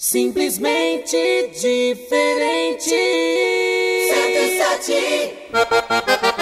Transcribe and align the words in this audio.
Simplesmente 0.00 1.50
diferente. 1.60 2.94
107. 4.78 6.37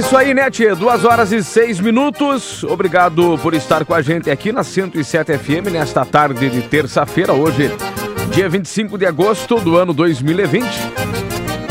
Isso 0.00 0.16
aí, 0.16 0.32
né, 0.32 0.50
tia? 0.50 0.74
Duas 0.74 1.04
horas 1.04 1.30
e 1.30 1.44
seis 1.44 1.78
minutos. 1.78 2.64
Obrigado 2.64 3.38
por 3.42 3.52
estar 3.52 3.84
com 3.84 3.92
a 3.92 4.00
gente 4.00 4.30
aqui 4.30 4.50
na 4.50 4.64
107 4.64 5.36
FM 5.36 5.70
nesta 5.70 6.06
tarde 6.06 6.48
de 6.48 6.62
terça-feira, 6.62 7.34
hoje, 7.34 7.70
dia 8.32 8.48
25 8.48 8.96
de 8.96 9.04
agosto 9.04 9.60
do 9.60 9.76
ano 9.76 9.92
2020. 9.92 10.64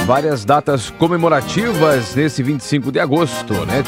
Várias 0.05 0.45
datas 0.45 0.91
comemorativas 0.91 2.13
nesse 2.13 2.43
25 2.43 2.91
de 2.91 2.99
agosto, 2.99 3.53
né? 3.65 3.83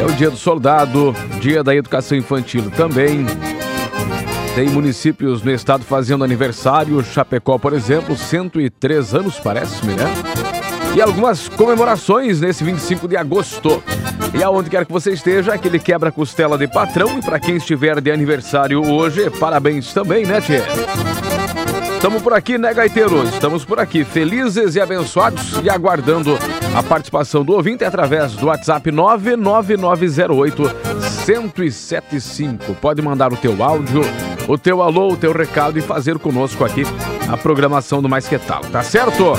É 0.00 0.04
o 0.04 0.12
dia 0.12 0.30
do 0.30 0.36
soldado, 0.36 1.12
dia 1.40 1.64
da 1.64 1.74
educação 1.74 2.16
infantil 2.16 2.70
também. 2.70 3.26
Tem 4.54 4.68
municípios 4.68 5.42
no 5.42 5.50
estado 5.50 5.84
fazendo 5.84 6.22
aniversário, 6.22 7.02
Chapecó, 7.02 7.58
por 7.58 7.72
exemplo, 7.72 8.16
103 8.16 9.14
anos, 9.14 9.36
parece-me, 9.40 9.94
né? 9.94 10.59
E 10.94 11.00
algumas 11.00 11.48
comemorações 11.48 12.40
nesse 12.40 12.64
25 12.64 13.06
de 13.06 13.16
agosto. 13.16 13.82
E 14.34 14.42
aonde 14.42 14.68
quer 14.70 14.84
que 14.84 14.92
você 14.92 15.12
esteja, 15.12 15.54
aquele 15.54 15.78
quebra-costela 15.78 16.58
de 16.58 16.66
patrão. 16.66 17.18
E 17.18 17.22
para 17.22 17.38
quem 17.38 17.56
estiver 17.56 18.00
de 18.00 18.10
aniversário 18.10 18.82
hoje, 18.82 19.30
parabéns 19.30 19.92
também, 19.92 20.26
né, 20.26 20.40
Tchê? 20.40 20.62
Estamos 21.94 22.22
por 22.22 22.32
aqui, 22.32 22.56
né, 22.56 22.72
gaiteiros? 22.72 23.28
Estamos 23.28 23.62
por 23.64 23.78
aqui, 23.78 24.04
felizes 24.04 24.74
e 24.74 24.80
abençoados 24.80 25.60
e 25.62 25.68
aguardando 25.68 26.38
a 26.74 26.82
participação 26.82 27.44
do 27.44 27.52
ouvinte 27.52 27.84
através 27.84 28.32
do 28.32 28.46
WhatsApp 28.46 28.90
99908 28.90 30.62
1075. 31.26 32.74
Pode 32.76 33.02
mandar 33.02 33.32
o 33.32 33.36
teu 33.36 33.62
áudio, 33.62 34.00
o 34.48 34.56
teu 34.56 34.80
alô, 34.80 35.12
o 35.12 35.16
teu 35.16 35.32
recado 35.32 35.78
e 35.78 35.82
fazer 35.82 36.18
conosco 36.18 36.64
aqui 36.64 36.84
a 37.28 37.36
programação 37.36 38.00
do 38.00 38.08
Mais 38.08 38.26
Que 38.26 38.38
Tal, 38.38 38.62
tá 38.62 38.82
certo? 38.82 39.34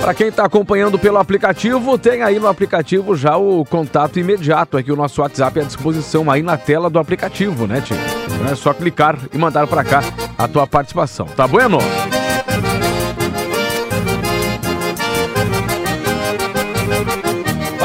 Para 0.00 0.14
quem 0.14 0.28
está 0.28 0.44
acompanhando 0.44 0.98
pelo 0.98 1.18
aplicativo, 1.18 1.98
tem 1.98 2.22
aí 2.22 2.38
no 2.38 2.46
aplicativo 2.46 3.16
já 3.16 3.36
o 3.36 3.64
contato 3.64 4.18
imediato 4.18 4.76
aqui, 4.76 4.92
o 4.92 4.96
nosso 4.96 5.20
WhatsApp 5.20 5.60
à 5.60 5.62
disposição 5.64 6.30
aí 6.30 6.42
na 6.42 6.56
tela 6.56 6.88
do 6.88 6.98
aplicativo, 6.98 7.66
né, 7.66 7.80
tio? 7.80 7.96
Então 8.24 8.52
é 8.52 8.54
só 8.54 8.72
clicar 8.72 9.18
e 9.32 9.38
mandar 9.38 9.66
para 9.66 9.82
cá 9.82 10.02
a 10.38 10.46
tua 10.46 10.66
participação, 10.66 11.26
tá 11.26 11.46
bueno? 11.46 11.78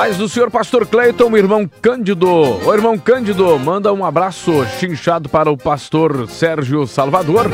Paz 0.02 0.18
do 0.18 0.28
senhor 0.28 0.50
pastor 0.50 0.88
Cleiton, 0.88 1.38
irmão 1.38 1.70
Cândido. 1.80 2.28
Ô 2.28 2.74
irmão 2.74 2.98
Cândido, 2.98 3.60
manda 3.60 3.94
um 3.94 4.04
abraço 4.04 4.66
chinchado 4.80 5.30
para 5.30 5.52
o 5.52 5.56
pastor 5.56 6.28
Sérgio 6.28 6.88
Salvador 6.88 7.46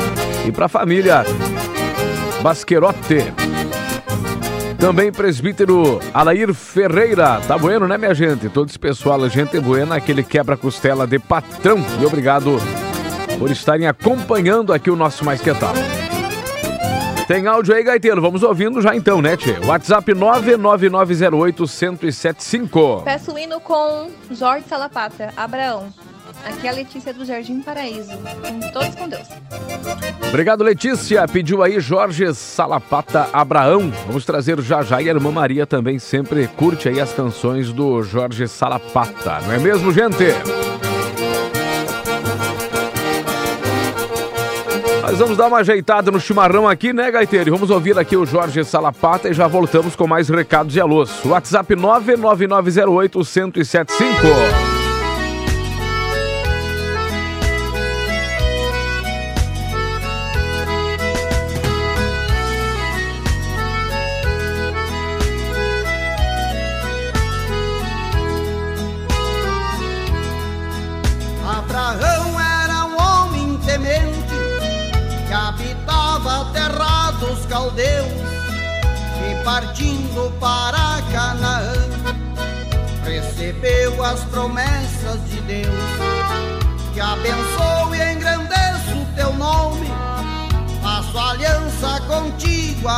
e 0.46 0.50
para 0.50 0.64
a 0.64 0.68
família 0.68 1.26
Basquerote. 2.40 3.34
Também 4.78 5.10
presbítero 5.10 5.98
Alair 6.14 6.54
Ferreira. 6.54 7.40
Tá 7.46 7.58
bueno, 7.58 7.88
né, 7.88 7.98
minha 7.98 8.14
gente? 8.14 8.48
Todo 8.48 8.68
esse 8.68 8.78
pessoal, 8.78 9.24
a 9.24 9.28
gente 9.28 9.56
é 9.56 9.60
buena, 9.60 9.96
aquele 9.96 10.22
quebra-costela 10.22 11.04
de 11.06 11.18
patrão. 11.18 11.78
E 12.00 12.06
obrigado 12.06 12.58
por 13.38 13.50
estarem 13.50 13.88
acompanhando 13.88 14.72
aqui 14.72 14.90
o 14.90 14.96
nosso 14.96 15.24
Mais 15.24 15.40
Que 15.40 15.52
Tal. 15.52 15.74
Tem 17.26 17.46
áudio 17.46 17.74
aí, 17.74 17.82
Gaiteiro? 17.82 18.22
Vamos 18.22 18.42
ouvindo 18.42 18.80
já 18.80 18.96
então, 18.96 19.20
né, 19.20 19.36
Tchê? 19.36 19.58
WhatsApp 19.66 20.14
99908-1075. 20.14 23.02
Peço 23.02 23.38
hino 23.38 23.60
com 23.60 24.08
Jorge 24.30 24.64
Salapata, 24.66 25.30
Abraão. 25.36 25.92
Aqui 26.48 26.66
é 26.66 26.70
a 26.70 26.72
Letícia 26.72 27.12
do 27.12 27.26
Jardim 27.26 27.60
Paraíso. 27.60 28.12
Todos 28.72 28.94
com 28.94 29.06
Deus. 29.06 29.28
Obrigado, 30.28 30.64
Letícia. 30.64 31.28
Pediu 31.28 31.62
aí 31.62 31.78
Jorge 31.78 32.32
Salapata 32.34 33.28
Abraão. 33.34 33.92
Vamos 34.06 34.24
trazer 34.24 34.58
já 34.62 34.82
já. 34.82 35.02
E 35.02 35.10
a 35.10 35.12
irmã 35.12 35.30
Maria 35.30 35.66
também 35.66 35.98
sempre 35.98 36.48
curte 36.48 36.88
aí 36.88 37.00
as 37.00 37.12
canções 37.12 37.70
do 37.70 38.02
Jorge 38.02 38.48
Salapata. 38.48 39.40
Não 39.42 39.52
é 39.52 39.58
mesmo, 39.58 39.92
gente? 39.92 40.24
Nós 45.02 45.18
vamos 45.18 45.36
dar 45.36 45.48
uma 45.48 45.58
ajeitada 45.58 46.10
no 46.10 46.20
chimarrão 46.20 46.66
aqui, 46.66 46.92
né, 46.94 47.10
Gaiteiro? 47.10 47.50
Vamos 47.50 47.70
ouvir 47.70 47.98
aqui 47.98 48.16
o 48.16 48.24
Jorge 48.24 48.64
Salapata 48.64 49.28
e 49.28 49.34
já 49.34 49.46
voltamos 49.46 49.94
com 49.94 50.06
mais 50.06 50.30
recados 50.30 50.74
e 50.74 50.80
alôs. 50.80 51.24
WhatsApp 51.26 51.76
99908 51.76 53.18
1075. 53.18 54.77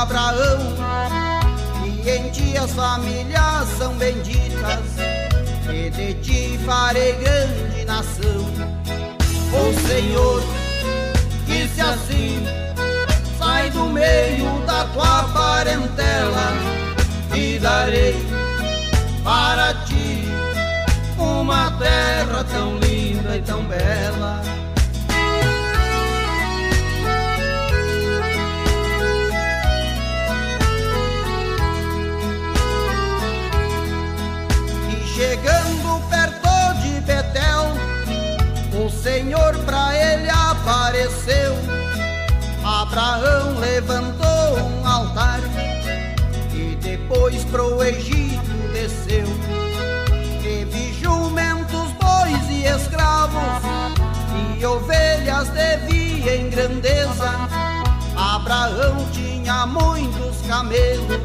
Abraão 0.00 0.58
e 1.84 2.08
em 2.08 2.30
ti 2.30 2.56
as 2.56 2.72
famílias 2.72 3.68
são 3.76 3.92
benditas 3.96 4.80
e 5.70 5.90
de 5.90 6.14
ti 6.22 6.58
farei 6.64 7.12
grande 7.16 7.84
nação. 7.84 8.46
O 9.52 9.86
Senhor 9.86 10.42
disse 11.44 11.82
assim: 11.82 12.42
sai 13.38 13.68
do 13.72 13.90
meio 13.90 14.64
da 14.66 14.86
tua 14.86 15.24
parentela 15.34 16.54
e 17.34 17.58
darei 17.58 18.16
para 19.22 19.74
ti 19.84 20.24
uma 21.18 21.72
terra 21.72 22.42
tão 22.50 22.78
linda 22.78 23.36
e 23.36 23.42
tão 23.42 23.62
bela. 23.64 24.59
Abraão 42.92 43.60
levantou 43.60 44.58
um 44.58 44.84
altar 44.84 45.38
e 46.52 46.74
depois 46.74 47.44
pro 47.44 47.80
Egito 47.84 48.50
desceu. 48.72 49.26
Teve 50.42 50.92
jumentos, 50.94 51.92
bois 51.92 52.50
e 52.50 52.64
escravos 52.64 53.62
e 54.58 54.66
ovelhas 54.66 55.50
de 55.50 55.76
via 55.86 56.36
em 56.36 56.50
grandeza. 56.50 57.30
Abraão 58.16 59.06
tinha 59.12 59.66
muitos 59.66 60.40
camelos, 60.48 61.22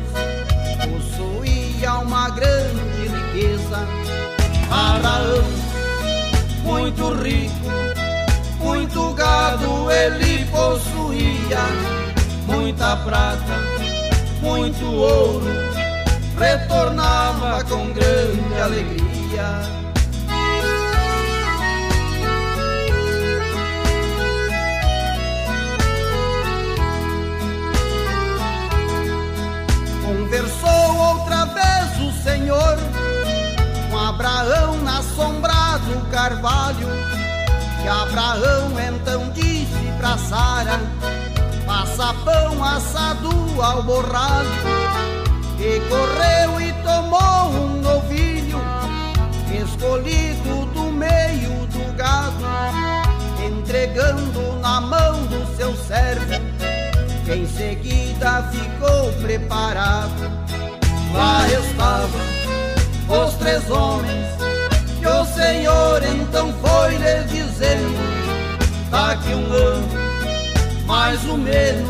possuía 0.88 1.94
uma 1.94 2.30
grande 2.30 3.08
riqueza. 3.08 3.80
Abraão, 4.70 5.44
muito 6.62 7.12
rico, 7.24 7.56
muito 8.60 9.14
gado 9.14 9.92
ele 9.92 10.45
possuía, 10.56 11.64
muita 12.48 12.96
prata, 12.98 13.58
muito 14.42 14.86
ouro, 14.86 15.46
retornava 16.40 17.62
com 17.66 17.92
grande 17.92 18.62
alegria. 18.62 19.06
Conversou 30.06 30.98
outra 30.98 31.46
vez 31.48 32.00
o 32.00 32.24
Senhor 32.24 32.78
com 33.92 33.98
Abraão 33.98 34.78
na 34.84 35.00
assombrado 35.00 36.00
carvalho, 36.12 36.88
que 37.82 37.88
Abraão 37.88 38.72
então 38.80 39.30
disse 39.32 39.55
pra 40.06 40.20
Sara, 40.20 40.80
passa 41.66 42.14
pão 42.24 42.64
assado 42.64 43.32
ao 43.60 43.82
borralho, 43.82 44.48
e 45.58 45.80
correu 45.90 46.62
e 46.62 46.72
tomou 46.84 47.50
um 47.50 47.82
novilho, 47.82 48.62
escolhido 49.64 50.68
do 50.76 50.92
meio 50.92 51.66
do 51.74 51.98
gado, 51.98 52.46
entregando 53.44 54.60
na 54.62 54.80
mão 54.80 55.26
do 55.26 55.58
seu 55.58 55.76
servo, 55.76 56.40
que 57.26 57.34
em 57.34 57.48
seguida 57.48 58.44
ficou 58.52 59.12
preparado. 59.24 60.32
Lá 61.16 61.48
estavam 61.48 63.26
os 63.26 63.34
três 63.36 63.68
homens 63.72 64.36
que 65.00 65.08
o 65.08 65.26
Senhor 65.26 66.04
então 66.04 66.25
mais 71.06 71.24
ou 71.28 71.38
menos, 71.38 71.88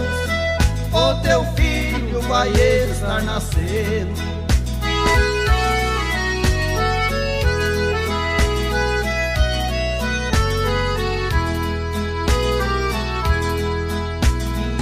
o 0.92 1.14
teu 1.22 1.46
filho 1.56 2.20
vai 2.24 2.50
estar 2.50 3.22
nascendo. 3.24 4.14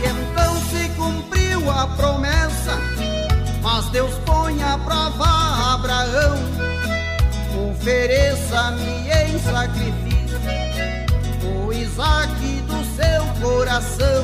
Então 0.03 1.69
a 1.69 1.88
promessa, 1.95 2.80
mas 3.62 3.85
Deus 3.91 4.15
põe 4.25 4.63
a 4.63 4.80
prova 4.80 5.75
Abraão, 5.75 6.39
ofereça-me 7.69 9.12
em 9.12 9.39
sacrifício 9.39 10.39
o 11.65 11.71
Isaac 11.71 12.33
do 12.68 12.83
seu 12.95 13.32
coração. 13.44 14.24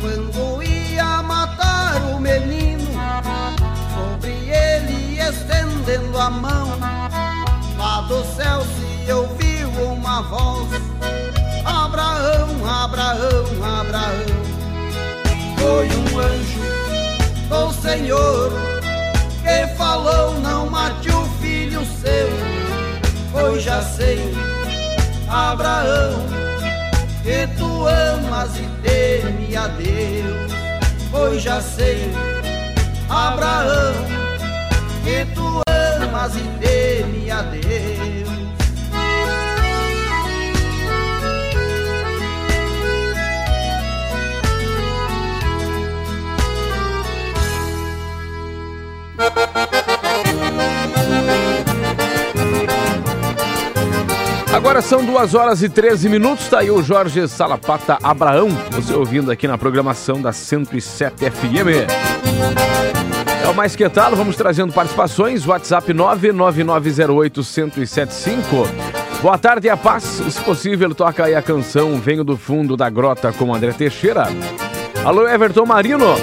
Quando 0.00 0.62
ia 0.62 1.20
matar 1.22 2.00
o 2.14 2.20
menino, 2.20 2.86
sobre 3.94 4.30
ele 4.48 5.18
estendendo 5.20 6.16
a 6.18 6.30
mão, 6.30 6.78
lá 7.76 8.00
do 8.02 8.24
céu 8.36 8.62
se 8.62 9.12
ouviu 9.12 9.68
uma 9.68 10.22
voz: 10.22 10.68
Abraão, 11.64 12.48
Abraão, 12.64 13.46
Abraão. 13.80 14.44
Foi 15.58 15.88
um 15.88 16.18
anjo 16.18 16.64
do 17.48 17.72
Senhor 17.82 18.52
que 19.42 19.74
falou 19.76 20.38
não 20.40 20.70
mate 20.70 21.10
o 21.10 21.24
filho 21.40 21.84
seu, 22.00 22.28
pois 23.32 23.62
já 23.62 23.82
sei, 23.82 24.34
Abraão, 25.28 26.43
que 27.24 27.46
tu 27.56 27.86
amas 27.88 28.54
e 28.56 28.68
teme 28.82 29.56
a 29.56 29.66
Deus, 29.68 30.52
pois 31.10 31.42
já 31.42 31.58
sei, 31.60 32.10
Abraão, 33.08 33.94
que 35.02 35.24
tu 35.34 35.62
amas 36.02 36.36
e 36.36 36.42
teme 36.60 37.30
a 37.30 37.40
Deus. 37.40 38.23
Agora 54.74 54.88
são 54.88 55.04
duas 55.04 55.36
horas 55.36 55.62
e 55.62 55.68
13 55.68 56.08
minutos, 56.08 56.48
tá 56.48 56.58
aí 56.58 56.68
o 56.68 56.82
Jorge 56.82 57.28
Salapata 57.28 57.96
Abraão, 58.02 58.48
você 58.72 58.92
ouvindo 58.92 59.30
aqui 59.30 59.46
na 59.46 59.56
programação 59.56 60.20
da 60.20 60.32
107 60.32 61.30
FM. 61.30 61.86
É 63.44 63.48
o 63.48 63.54
mais 63.54 63.76
que 63.76 63.88
tal, 63.88 64.16
vamos 64.16 64.34
trazendo 64.34 64.72
participações, 64.72 65.46
WhatsApp 65.46 65.94
99908-1075. 65.94 68.42
Boa 69.22 69.38
tarde 69.38 69.68
e 69.68 69.70
a 69.70 69.76
paz, 69.76 70.02
se 70.02 70.40
possível 70.40 70.92
toca 70.92 71.26
aí 71.26 71.36
a 71.36 71.42
canção 71.42 72.00
Venho 72.00 72.24
do 72.24 72.36
Fundo 72.36 72.76
da 72.76 72.90
Grota 72.90 73.32
com 73.32 73.54
André 73.54 73.70
Teixeira. 73.70 74.26
Alô 75.04 75.28
Everton 75.28 75.66
Marino, 75.66 76.16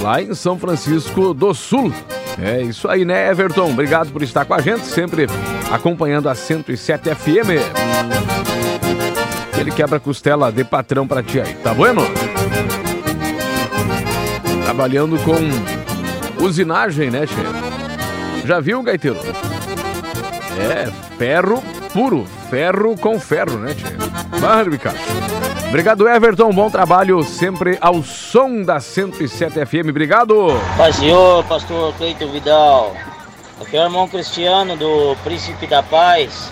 lá 0.00 0.22
em 0.22 0.34
São 0.34 0.58
Francisco 0.58 1.34
do 1.34 1.52
Sul. 1.52 1.92
É 2.40 2.62
isso 2.62 2.88
aí, 2.88 3.04
né, 3.04 3.28
Everton? 3.28 3.70
Obrigado 3.70 4.10
por 4.10 4.22
estar 4.22 4.46
com 4.46 4.54
a 4.54 4.60
gente, 4.62 4.86
sempre 4.86 5.26
acompanhando 5.70 6.28
a 6.28 6.34
107 6.34 7.14
FM. 7.14 7.60
Ele 9.58 9.70
quebra 9.70 10.00
costela 10.00 10.50
de 10.50 10.64
patrão 10.64 11.06
pra 11.06 11.22
ti 11.22 11.40
aí, 11.40 11.54
tá 11.54 11.74
bueno? 11.74 12.02
Trabalhando 14.64 15.18
com 15.18 16.44
usinagem, 16.44 17.10
né, 17.10 17.26
chefe? 17.26 18.46
Já 18.46 18.60
viu, 18.60 18.82
Gaiteiro? 18.82 19.18
É, 20.58 20.90
ferro 21.18 21.62
puro, 21.92 22.26
ferro 22.48 22.96
com 22.96 23.18
ferro, 23.20 23.58
né, 23.58 23.74
chefe? 23.74 24.10
Bárbara, 24.40 24.94
Obrigado, 25.68 26.08
Everton. 26.08 26.50
Bom 26.52 26.68
trabalho 26.68 27.22
sempre 27.22 27.78
ao 27.80 28.02
som 28.02 28.62
da 28.62 28.80
107 28.80 29.64
FM. 29.66 29.90
Obrigado. 29.90 30.48
Pai 30.76 30.92
Senhor, 30.92 31.44
pastor 31.44 31.94
Cleiton 31.94 32.28
Vidal. 32.32 32.96
Aqui 33.60 33.76
é 33.76 33.80
o 33.80 33.84
irmão 33.84 34.08
Cristiano 34.08 34.74
do 34.74 35.14
Príncipe 35.22 35.66
da 35.66 35.82
Paz. 35.82 36.50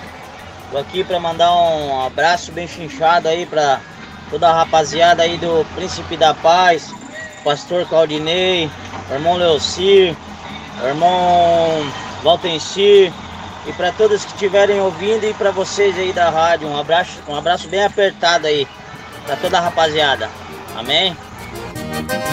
Tô 0.70 0.76
aqui 0.76 1.02
para 1.02 1.18
mandar 1.18 1.50
um 1.54 2.04
abraço 2.04 2.52
bem 2.52 2.68
chinchado 2.68 3.26
aí 3.26 3.46
para 3.46 3.80
toda 4.28 4.46
a 4.46 4.52
rapaziada 4.52 5.22
aí 5.22 5.38
do 5.38 5.64
Príncipe 5.74 6.18
da 6.18 6.34
Paz, 6.34 6.92
pastor 7.42 7.86
Claudinei, 7.86 8.70
irmão 9.10 9.36
Leocir, 9.36 10.14
irmão 10.84 11.90
Valtencir 12.22 13.10
e 13.66 13.72
para 13.72 13.90
todos 13.90 14.26
que 14.26 14.32
estiverem 14.34 14.78
ouvindo 14.78 15.24
e 15.24 15.32
para 15.32 15.50
vocês 15.50 15.96
aí 15.96 16.12
da 16.12 16.28
rádio, 16.28 16.68
um 16.68 16.78
abraço, 16.78 17.22
um 17.26 17.34
abraço 17.34 17.68
bem 17.68 17.84
apertado 17.84 18.46
aí 18.46 18.68
para 19.24 19.36
toda 19.36 19.56
a 19.56 19.62
rapaziada. 19.62 20.28
Amém? 20.76 21.16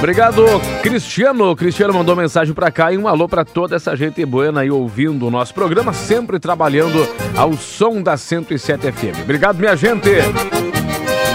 Obrigado, 0.06 0.46
Cristiano. 0.84 1.56
Cristiano 1.56 1.92
mandou 1.92 2.16
mensagem 2.16 2.54
para 2.54 2.70
cá 2.70 2.94
e 2.94 2.98
um 2.98 3.08
alô 3.08 3.28
para 3.28 3.44
toda 3.44 3.76
essa 3.76 3.96
gente 3.96 4.24
boa 4.24 4.60
aí 4.60 4.70
ouvindo 4.70 5.26
o 5.26 5.32
nosso 5.32 5.52
programa, 5.52 5.94
sempre 5.94 6.38
trabalhando 6.38 7.08
ao 7.36 7.54
som 7.54 8.04
da 8.04 8.16
107 8.16 8.92
FM. 8.92 9.22
Obrigado, 9.24 9.58
minha 9.58 9.76
gente. 9.76 10.12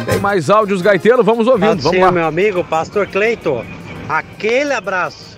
Tem 0.07 0.21
mais 0.21 0.49
áudios, 0.49 0.83
Gaiteiro, 0.83 1.25
vamos 1.25 1.49
ouvindo. 1.49 1.83
Vamos 1.83 2.01
lá. 2.01 2.13
meu 2.13 2.25
amigo, 2.25 2.63
Pastor 2.63 3.09
Cleito. 3.09 3.65
Aquele 4.09 4.73
abraço 4.73 5.37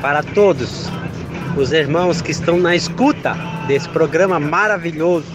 para 0.00 0.22
todos 0.22 0.90
os 1.58 1.70
irmãos 1.70 2.22
que 2.22 2.30
estão 2.30 2.58
na 2.58 2.74
escuta 2.74 3.36
desse 3.68 3.90
programa 3.90 4.40
maravilhoso 4.40 5.26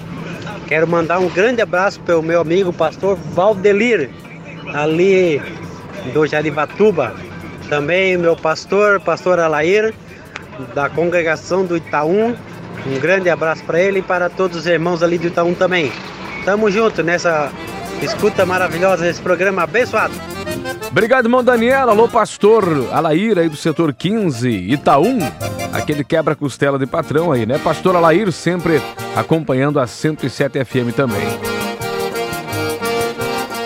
Quero 0.67 0.87
mandar 0.87 1.19
um 1.19 1.29
grande 1.29 1.61
abraço 1.61 1.99
para 2.01 2.17
o 2.17 2.23
meu 2.23 2.41
amigo 2.41 2.73
pastor 2.73 3.15
Valdelir, 3.15 4.09
ali 4.73 5.39
do 6.13 6.25
Jarivatuba. 6.25 7.13
Também 7.69 8.17
meu 8.17 8.35
pastor, 8.35 8.99
pastor 8.99 9.39
Alair, 9.39 9.93
da 10.73 10.89
congregação 10.89 11.65
do 11.65 11.77
Itaú. 11.77 12.35
Um 12.87 12.99
grande 12.99 13.29
abraço 13.29 13.63
para 13.63 13.79
ele 13.79 13.99
e 13.99 14.01
para 14.01 14.29
todos 14.29 14.57
os 14.57 14.65
irmãos 14.65 15.03
ali 15.03 15.17
do 15.17 15.27
Itaú 15.27 15.53
também. 15.55 15.91
Tamo 16.45 16.71
junto 16.71 17.03
nessa 17.03 17.51
escuta 18.01 18.45
maravilhosa 18.45 19.03
desse 19.03 19.21
programa 19.21 19.63
abençoado. 19.63 20.13
Obrigado, 20.89 21.25
irmão 21.25 21.43
Daniel. 21.43 21.89
Alô, 21.89 22.07
pastor 22.07 22.65
Alair 22.91 23.37
aí 23.37 23.49
do 23.49 23.55
setor 23.55 23.93
15, 23.93 24.49
Itaú. 24.49 25.19
Aquele 25.71 26.03
quebra-costela 26.03 26.79
de 26.79 26.87
patrão 26.87 27.31
aí, 27.31 27.45
né? 27.45 27.59
Pastor 27.59 27.95
Alair 27.95 28.31
sempre 28.31 28.81
acompanhando 29.15 29.79
a 29.79 29.85
107 29.85 30.65
FM 30.65 30.95
também. 30.95 31.21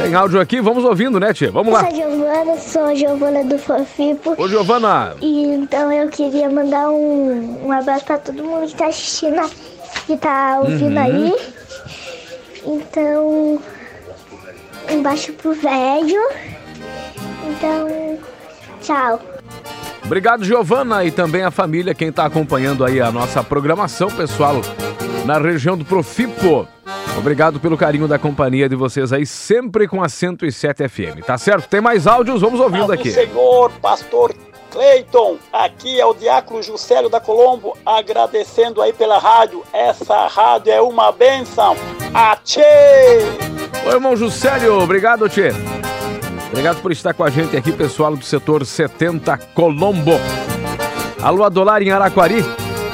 Tem 0.01 0.13
áudio 0.13 0.41
aqui, 0.41 0.59
vamos 0.59 0.83
ouvindo, 0.83 1.17
né, 1.17 1.33
tia? 1.33 1.49
Vamos 1.49 1.71
lá. 1.71 1.87
Giovana, 2.33 2.57
sou 2.57 2.85
a 2.85 2.95
Giovana 2.95 3.43
do 3.43 3.59
Fofipo. 3.59 4.33
Ô, 4.37 4.47
Giovana. 4.47 5.15
E 5.21 5.45
então 5.45 5.91
eu 5.91 6.09
queria 6.09 6.49
mandar 6.49 6.89
um, 6.89 7.67
um 7.67 7.71
abraço 7.71 8.05
pra 8.05 8.17
todo 8.17 8.43
mundo 8.43 8.67
que 8.67 8.75
tá 8.75 8.87
assistindo, 8.87 9.47
que 10.07 10.17
tá 10.17 10.59
ouvindo 10.59 10.95
uhum. 10.95 11.03
aí. 11.03 11.35
Então, 12.65 13.61
embaixo 14.89 15.31
pro 15.33 15.53
velho. 15.53 16.21
Então, 17.51 18.17
tchau. 18.81 19.21
Obrigado, 20.03 20.43
Giovana, 20.43 21.05
e 21.05 21.11
também 21.11 21.43
a 21.43 21.51
família, 21.51 21.93
quem 21.93 22.09
está 22.09 22.25
acompanhando 22.25 22.83
aí 22.83 22.99
a 22.99 23.11
nossa 23.11 23.43
programação, 23.43 24.09
pessoal 24.09 24.61
na 25.25 25.37
região 25.37 25.77
do 25.77 25.85
Profipo. 25.85 26.67
Obrigado 27.17 27.59
pelo 27.59 27.77
carinho 27.77 28.07
da 28.07 28.19
companhia 28.19 28.67
de 28.67 28.75
vocês 28.75 29.13
aí, 29.13 29.25
sempre 29.25 29.87
com 29.87 30.01
a 30.03 30.09
107 30.09 30.87
FM, 30.89 31.23
tá 31.25 31.37
certo? 31.37 31.67
Tem 31.69 31.79
mais 31.79 32.07
áudios, 32.07 32.41
vamos 32.41 32.59
ouvindo 32.59 32.91
aqui. 32.91 33.11
Senhor, 33.11 33.71
pastor 33.81 34.33
Cleiton, 34.71 35.37
aqui 35.51 35.99
é 35.99 36.05
o 36.05 36.13
Diácono 36.13 36.63
Juscelio 36.63 37.09
da 37.09 37.19
Colombo, 37.19 37.77
agradecendo 37.85 38.81
aí 38.81 38.91
pela 38.91 39.19
rádio. 39.19 39.63
Essa 39.71 40.27
rádio 40.27 40.73
é 40.73 40.81
uma 40.81 41.11
benção. 41.11 41.75
Atchê! 42.13 42.61
Oi, 43.85 43.93
irmão 43.93 44.15
Juscelio, 44.15 44.81
obrigado, 44.81 45.29
Tchê. 45.29 45.49
Obrigado 46.49 46.81
por 46.81 46.91
estar 46.91 47.13
com 47.13 47.23
a 47.23 47.29
gente 47.29 47.55
aqui, 47.55 47.71
pessoal 47.71 48.15
do 48.15 48.25
setor 48.25 48.65
70 48.65 49.37
Colombo. 49.53 50.19
Alô, 51.21 51.43
Adolar 51.43 51.81
em 51.81 51.91
Araquari, 51.91 52.43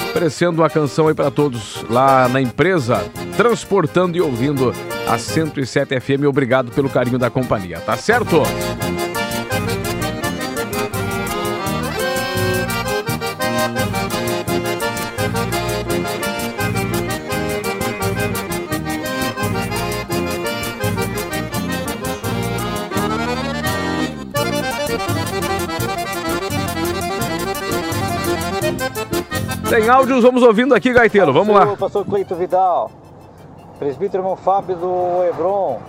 oferecendo 0.10 0.60
uma 0.60 0.70
canção 0.70 1.08
aí 1.08 1.13
para 1.13 1.30
todos 1.30 1.86
lá 1.89 2.28
na 2.28 2.42
empresa, 2.42 3.04
transportando 3.38 4.18
e 4.18 4.22
ouvindo 4.22 4.74
a 5.08 5.18
107 5.18 6.00
FM. 6.00 6.25
Obrigado 6.28 6.72
pelo 6.72 6.89
carinho 6.89 7.20
da 7.20 7.30
companhia, 7.30 7.80
tá 7.80 7.96
certo? 7.96 8.44
Tem 29.70 29.88
áudios, 29.88 30.24
vamos 30.24 30.42
ouvindo 30.42 30.74
aqui, 30.74 30.92
Gaiteiro. 30.92 31.32
Vamos 31.32 31.56
lá. 31.56 31.76
Pastor 31.78 32.04
Cleito 32.04 32.34
Vidal, 32.36 32.90
presbítero 33.78 34.24
irmão 34.24 34.36
Fábio 34.36 34.76
do 34.76 35.24
Hebron. 35.28 35.80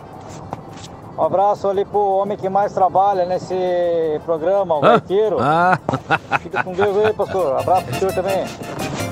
Um 1.16 1.22
abraço 1.22 1.68
ali 1.68 1.84
pro 1.84 1.98
homem 1.98 2.36
que 2.36 2.48
mais 2.48 2.72
trabalha 2.72 3.24
nesse 3.24 3.54
programa, 4.24 4.76
o 4.76 4.80
Gaiteiro. 4.80 5.38
Ah. 5.40 5.78
Fica 6.40 6.62
com 6.62 6.72
Deus 6.72 6.96
aí, 7.04 7.12
pastor. 7.12 7.58
Abraço 7.58 7.86
pro 7.86 7.94
senhor 7.96 8.14
também. 8.14 8.44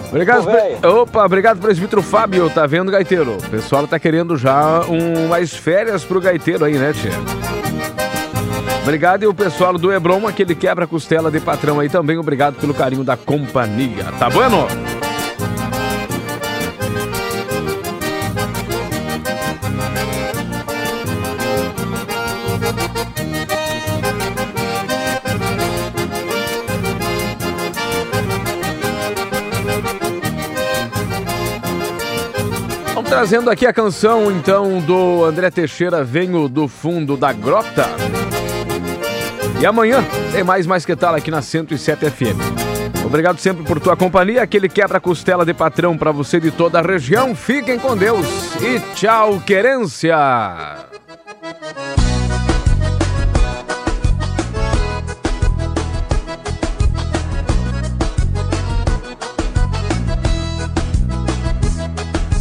Obrigado, 0.08 0.44
pre... 0.44 0.88
Opa, 0.88 1.24
obrigado, 1.24 1.60
presbítero 1.60 2.02
Fábio. 2.02 2.48
Tá 2.48 2.66
vendo, 2.66 2.90
Gaiteiro? 2.90 3.36
O 3.36 3.50
pessoal 3.50 3.86
tá 3.86 3.98
querendo 3.98 4.36
já 4.36 4.82
um, 4.88 5.28
mais 5.28 5.52
férias 5.52 6.04
pro 6.04 6.20
Gaiteiro 6.20 6.64
aí, 6.64 6.78
né, 6.78 6.92
Tia? 6.92 7.57
Obrigado 8.88 9.22
e 9.22 9.26
o 9.26 9.34
pessoal 9.34 9.76
do 9.76 9.92
Hebron, 9.92 10.26
aquele 10.26 10.54
quebra-costela 10.54 11.30
de 11.30 11.38
patrão 11.40 11.78
aí 11.78 11.90
também. 11.90 12.16
Obrigado 12.16 12.54
pelo 12.54 12.72
carinho 12.72 13.04
da 13.04 13.18
companhia. 13.18 14.04
Tá 14.18 14.30
bueno? 14.30 14.66
Trazendo 33.06 33.50
aqui 33.50 33.66
a 33.66 33.72
canção 33.72 34.30
então 34.30 34.80
do 34.80 35.24
André 35.24 35.50
Teixeira, 35.50 36.02
Venho 36.02 36.48
do 36.48 36.66
Fundo 36.68 37.18
da 37.18 37.34
Grota. 37.34 38.37
E 39.60 39.66
amanhã 39.66 40.04
tem 40.30 40.44
mais 40.44 40.66
Mais 40.66 40.86
Que 40.86 40.94
Tal 40.94 41.14
aqui 41.14 41.30
na 41.30 41.42
107 41.42 42.10
FM. 42.10 42.38
Obrigado 43.04 43.38
sempre 43.38 43.64
por 43.64 43.80
tua 43.80 43.96
companhia, 43.96 44.42
aquele 44.42 44.68
quebra-costela 44.68 45.44
de 45.44 45.52
patrão 45.52 45.96
para 45.96 46.12
você 46.12 46.38
de 46.38 46.50
toda 46.50 46.78
a 46.78 46.82
região. 46.82 47.34
Fiquem 47.34 47.78
com 47.78 47.96
Deus 47.96 48.26
e 48.60 48.78
tchau, 48.94 49.40
querência! 49.40 50.16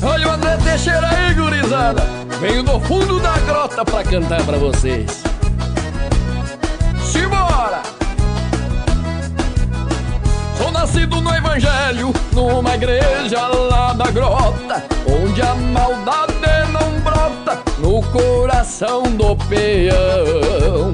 Olha 0.04 0.28
o 0.28 0.32
André 0.32 0.58
Teixeira 0.58 1.08
aí, 1.10 1.34
gurizada. 1.34 2.04
Venho 2.40 2.62
do 2.62 2.80
fundo 2.82 3.20
da 3.20 3.38
grota 3.40 3.84
pra 3.84 4.04
cantar 4.04 4.44
pra 4.46 4.58
vocês. 4.58 5.27
Simbora! 7.18 7.82
Sou 10.56 10.72
nascido 10.72 11.20
no 11.20 11.34
Evangelho, 11.34 12.14
numa 12.32 12.76
igreja 12.76 13.48
lá 13.48 13.94
da 13.94 14.12
grota, 14.12 14.84
onde 15.08 15.42
a 15.42 15.56
maldade 15.56 16.34
não 16.72 17.00
brota 17.02 17.60
no 17.80 18.04
coração 18.12 19.02
do 19.04 19.36
peão. 19.48 20.92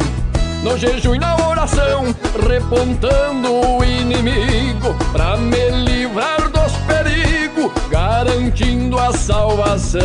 No 0.63 0.77
jejum 0.77 1.15
e 1.15 1.19
na 1.19 1.35
oração, 1.45 2.15
repontando 2.47 3.51
o 3.53 3.83
inimigo, 3.83 4.95
pra 5.11 5.35
me 5.35 5.71
livrar 5.71 6.49
dos 6.49 6.71
perigos, 6.87 7.69
garantindo 7.89 8.97
a 8.97 9.11
salvação. 9.11 9.99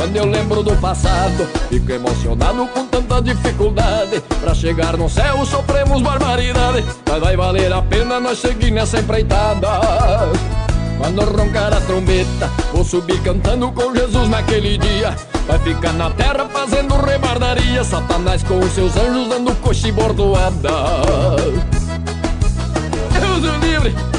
Quando 0.00 0.16
eu 0.16 0.24
lembro 0.24 0.62
do 0.62 0.74
passado, 0.76 1.46
fico 1.68 1.92
emocionado 1.92 2.66
com 2.68 2.86
tanta 2.86 3.20
dificuldade. 3.20 4.22
Pra 4.40 4.54
chegar 4.54 4.96
no 4.96 5.10
céu, 5.10 5.44
sofremos 5.44 6.00
barbaridade, 6.00 6.82
mas 7.06 7.20
vai 7.20 7.36
valer 7.36 7.70
a 7.70 7.82
pena 7.82 8.18
nós 8.18 8.38
seguir 8.38 8.70
nessa 8.70 8.98
empreitada. 8.98 9.68
Quando 10.96 11.22
roncar 11.22 11.74
a 11.74 11.82
trombeta, 11.82 12.50
vou 12.72 12.82
subir 12.82 13.20
cantando 13.20 13.70
com 13.72 13.94
Jesus 13.94 14.26
naquele 14.30 14.78
dia. 14.78 15.14
Vai 15.46 15.58
ficar 15.58 15.92
na 15.92 16.08
terra 16.12 16.48
fazendo 16.50 16.94
rebardaria, 16.94 17.84
Satanás 17.84 18.42
com 18.42 18.58
os 18.58 18.72
seus 18.72 18.96
anjos 18.96 19.28
dando 19.28 19.54
coxa 19.56 19.88
e 19.88 19.92
bordoada. 19.92 20.70
Deus 23.20 23.44
o 23.44 23.58
livre! 23.66 24.09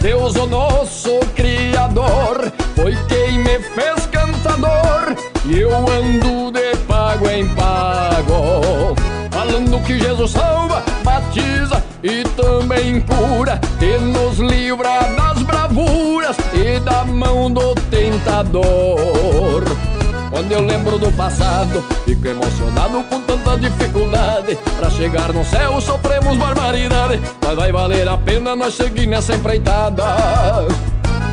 Deus 0.00 0.36
o 0.36 0.46
nosso 0.46 1.18
Criador, 1.34 2.52
foi 2.74 2.96
quem 3.08 3.38
me 3.38 3.58
fez 3.58 4.06
cantador, 4.06 5.14
e 5.44 5.60
eu 5.60 5.74
ando 5.76 6.52
de 6.52 6.76
pago 6.86 7.28
em 7.28 7.46
pago. 7.54 8.94
Falando 9.30 9.82
que 9.84 9.98
Jesus 9.98 10.32
salva, 10.32 10.82
batiza 11.04 11.82
e 12.02 12.24
também 12.36 13.00
cura, 13.00 13.60
e 13.80 13.98
nos 13.98 14.38
livra 14.38 15.00
das 15.16 15.42
bravuras 15.42 16.36
e 16.54 16.80
da 16.80 17.04
mão 17.04 17.50
do 17.50 17.74
tentador. 17.90 19.67
Quando 20.38 20.52
eu 20.52 20.60
lembro 20.60 21.00
do 21.00 21.10
passado, 21.10 21.84
fico 22.04 22.28
emocionado 22.28 23.02
com 23.10 23.20
tanta 23.22 23.58
dificuldade. 23.58 24.56
Pra 24.78 24.88
chegar 24.88 25.32
no 25.32 25.44
céu, 25.44 25.80
sofremos 25.80 26.36
barbaridade, 26.36 27.20
mas 27.44 27.56
vai 27.56 27.72
valer 27.72 28.08
a 28.08 28.16
pena 28.16 28.54
nós 28.54 28.74
seguir 28.74 29.08
nessa 29.08 29.34
empreitada. 29.34 30.04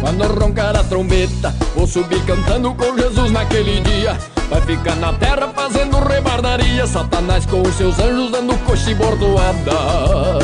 Quando 0.02 0.24
roncar 0.40 0.76
a 0.76 0.84
trombeta, 0.84 1.54
vou 1.76 1.86
subir 1.86 2.20
cantando 2.26 2.74
com 2.74 2.98
Jesus 2.98 3.32
naquele 3.32 3.80
dia. 3.82 4.18
Vai 4.50 4.62
ficar 4.62 4.96
na 4.96 5.14
terra 5.14 5.52
fazendo 5.54 6.00
rebardaria, 6.00 6.88
Satanás 6.88 7.46
com 7.46 7.62
os 7.62 7.76
seus 7.76 8.00
anjos 8.00 8.32
dando 8.32 8.58
coxa 8.66 8.90
e 8.90 8.96
bordoada. 8.96 10.35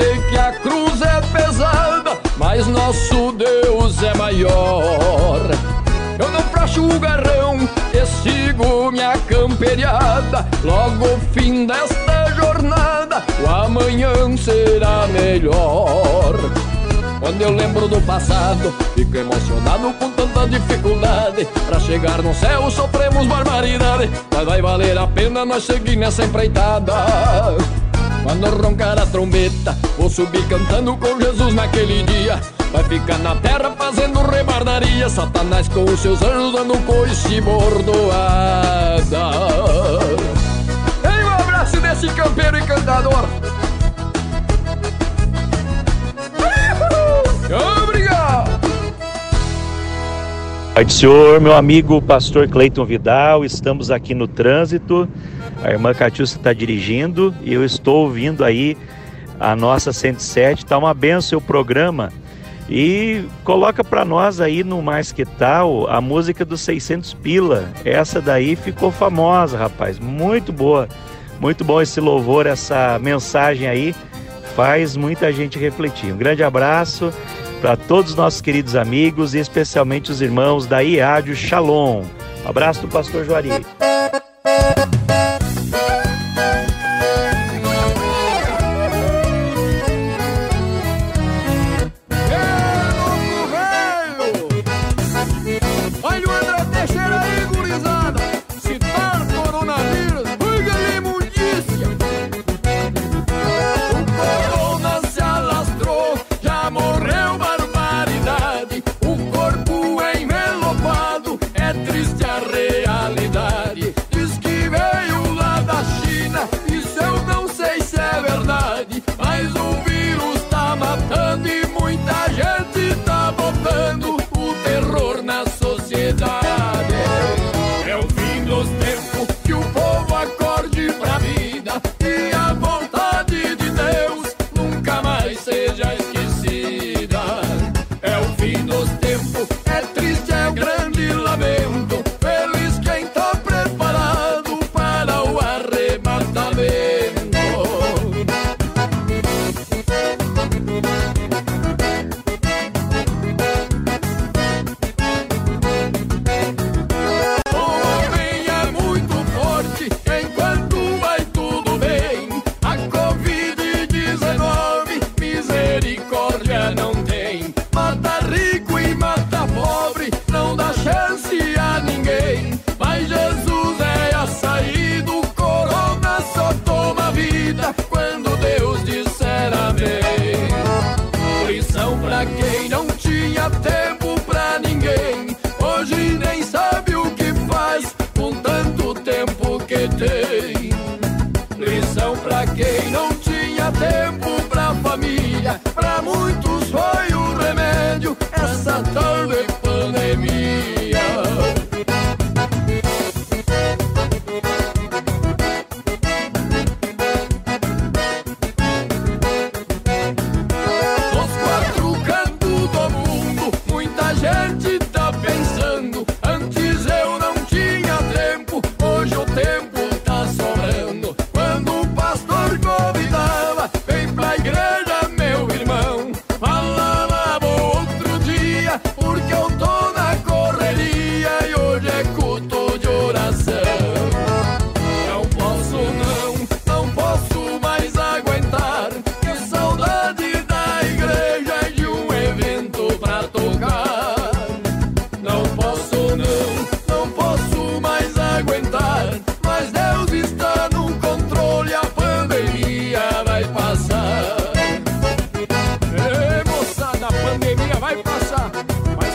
Sei 0.00 0.16
que 0.30 0.38
a 0.38 0.52
cruz 0.52 1.02
é 1.02 1.20
pesada, 1.36 2.18
mas 2.38 2.66
nosso 2.66 3.32
Deus 3.32 4.02
é 4.02 4.14
maior. 4.16 5.40
Eu 6.18 6.30
não 6.30 6.40
fracho 6.44 6.82
o 6.84 6.98
garrão 6.98 7.58
e 7.92 8.06
sigo 8.06 8.90
minha 8.90 9.16
camperiada, 9.18 10.46
logo 10.64 11.04
o 11.04 11.20
fim 11.32 11.66
desta 11.66 12.30
jornada, 12.34 13.22
o 13.42 13.46
amanhã 13.46 14.12
será 14.38 15.06
melhor. 15.08 16.34
Quando 17.20 17.42
eu 17.42 17.50
lembro 17.50 17.86
do 17.86 18.00
passado, 18.00 18.72
fico 18.94 19.14
emocionado 19.14 19.92
com 19.98 20.10
tanta 20.12 20.48
dificuldade. 20.48 21.46
Pra 21.66 21.78
chegar 21.78 22.22
no 22.22 22.34
céu, 22.34 22.70
sofremos 22.70 23.26
barbaridade, 23.26 24.10
mas 24.34 24.46
vai 24.46 24.62
valer 24.62 24.96
a 24.96 25.06
pena 25.06 25.44
nós 25.44 25.64
seguir 25.64 25.96
nessa 25.96 26.24
empreitada. 26.24 26.94
Quando 28.22 28.62
roncar 28.62 28.98
a 28.98 29.06
trombeta, 29.06 29.76
Vou 30.00 30.08
subir 30.08 30.42
cantando 30.48 30.96
com 30.96 31.20
Jesus 31.20 31.52
naquele 31.52 32.02
dia. 32.04 32.40
Vai 32.72 32.82
ficar 32.84 33.18
na 33.18 33.36
terra 33.36 33.70
fazendo 33.76 34.22
rebardaria. 34.22 35.10
Satanás 35.10 35.68
com 35.68 35.84
os 35.84 36.00
seus 36.00 36.22
anjos 36.22 36.54
dando 36.54 36.78
coice 36.86 37.38
bordoada. 37.42 39.04
Ei, 41.04 41.22
um 41.22 41.28
abraço 41.28 41.78
desse 41.82 42.08
campeiro 42.14 42.56
e 42.56 42.62
cantador. 42.62 43.26
Obrigado! 47.82 48.60
Pai 50.74 50.84
do 50.86 50.92
Senhor, 50.92 51.42
meu 51.42 51.54
amigo 51.54 52.00
pastor 52.00 52.48
Cleiton 52.48 52.86
Vidal, 52.86 53.44
estamos 53.44 53.90
aqui 53.90 54.14
no 54.14 54.26
trânsito. 54.26 55.06
A 55.62 55.70
irmã 55.70 55.92
Catiúcia 55.92 56.38
está 56.38 56.54
dirigindo 56.54 57.34
e 57.42 57.52
eu 57.52 57.62
estou 57.62 58.04
ouvindo 58.04 58.42
aí 58.42 58.78
a 59.40 59.56
nossa 59.56 59.92
107. 59.92 60.66
Tá 60.66 60.78
uma 60.78 60.94
benção 60.94 61.38
o 61.38 61.42
programa. 61.42 62.12
E 62.68 63.24
coloca 63.42 63.82
para 63.82 64.04
nós 64.04 64.40
aí 64.40 64.62
no 64.62 64.80
Mais 64.80 65.10
Que 65.10 65.24
Tal 65.24 65.90
a 65.90 66.00
música 66.00 66.44
dos 66.44 66.60
600 66.60 67.14
Pila. 67.14 67.68
Essa 67.84 68.20
daí 68.20 68.54
ficou 68.54 68.92
famosa, 68.92 69.58
rapaz. 69.58 69.98
Muito 69.98 70.52
boa. 70.52 70.88
Muito 71.40 71.64
bom 71.64 71.80
esse 71.80 72.00
louvor, 72.00 72.46
essa 72.46 72.98
mensagem 73.00 73.66
aí. 73.66 73.94
Faz 74.54 74.96
muita 74.96 75.32
gente 75.32 75.58
refletir. 75.58 76.12
Um 76.12 76.16
grande 76.16 76.44
abraço 76.44 77.12
para 77.60 77.76
todos 77.76 78.12
os 78.12 78.16
nossos 78.16 78.40
queridos 78.40 78.76
amigos 78.76 79.34
e 79.34 79.38
especialmente 79.38 80.10
os 80.10 80.20
irmãos 80.20 80.66
da 80.66 80.80
IADIO 80.80 81.34
Shalom. 81.34 82.04
Um 82.44 82.48
abraço 82.48 82.82
do 82.82 82.88
pastor 82.88 83.24
Juari. 83.24 83.50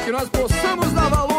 que 0.06 0.12
nós 0.12 0.30
possamos 0.30 0.94
dar 0.94 1.10
valor. 1.10 1.35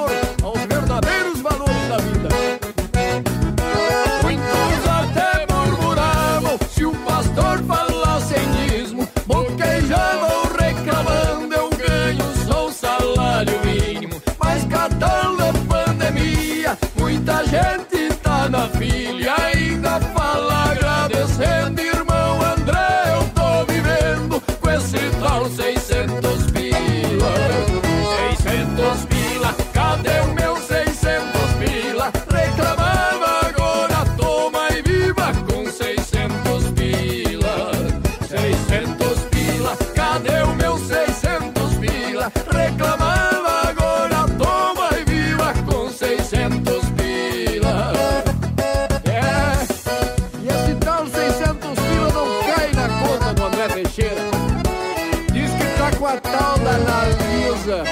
tal 56.21 56.59
da 56.59 56.71
Analisa? 56.71 57.85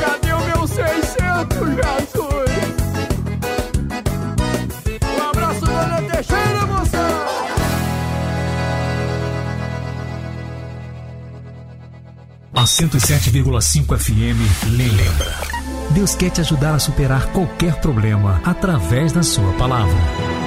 Cadê 0.00 0.32
o 0.32 0.40
meu 0.40 0.66
600, 0.66 1.58
Jesus? 1.76 2.48
Um 5.02 5.28
abraço, 5.30 5.60
dona 5.60 6.02
Teixeira, 6.02 6.66
moção! 6.66 7.38
A 12.54 12.64
107,5 12.64 13.98
FM 13.98 14.66
lhe 14.66 14.88
lembra. 14.88 15.34
Deus 15.90 16.14
quer 16.14 16.30
te 16.30 16.40
ajudar 16.40 16.74
a 16.74 16.78
superar 16.78 17.26
qualquer 17.32 17.80
problema 17.80 18.40
através 18.44 19.12
da 19.12 19.22
sua 19.22 19.52
palavra. 19.54 20.37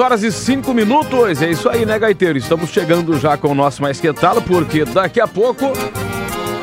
Horas 0.00 0.22
e 0.22 0.32
cinco 0.32 0.74
minutos. 0.74 1.42
É 1.42 1.50
isso 1.50 1.68
aí, 1.68 1.86
né, 1.86 1.98
Gaiteiro? 1.98 2.38
Estamos 2.38 2.70
chegando 2.70 3.18
já 3.18 3.36
com 3.36 3.48
o 3.48 3.54
nosso 3.54 3.82
mais 3.82 4.00
quietalo, 4.00 4.42
porque 4.42 4.84
daqui 4.84 5.20
a 5.20 5.26
pouco 5.26 5.72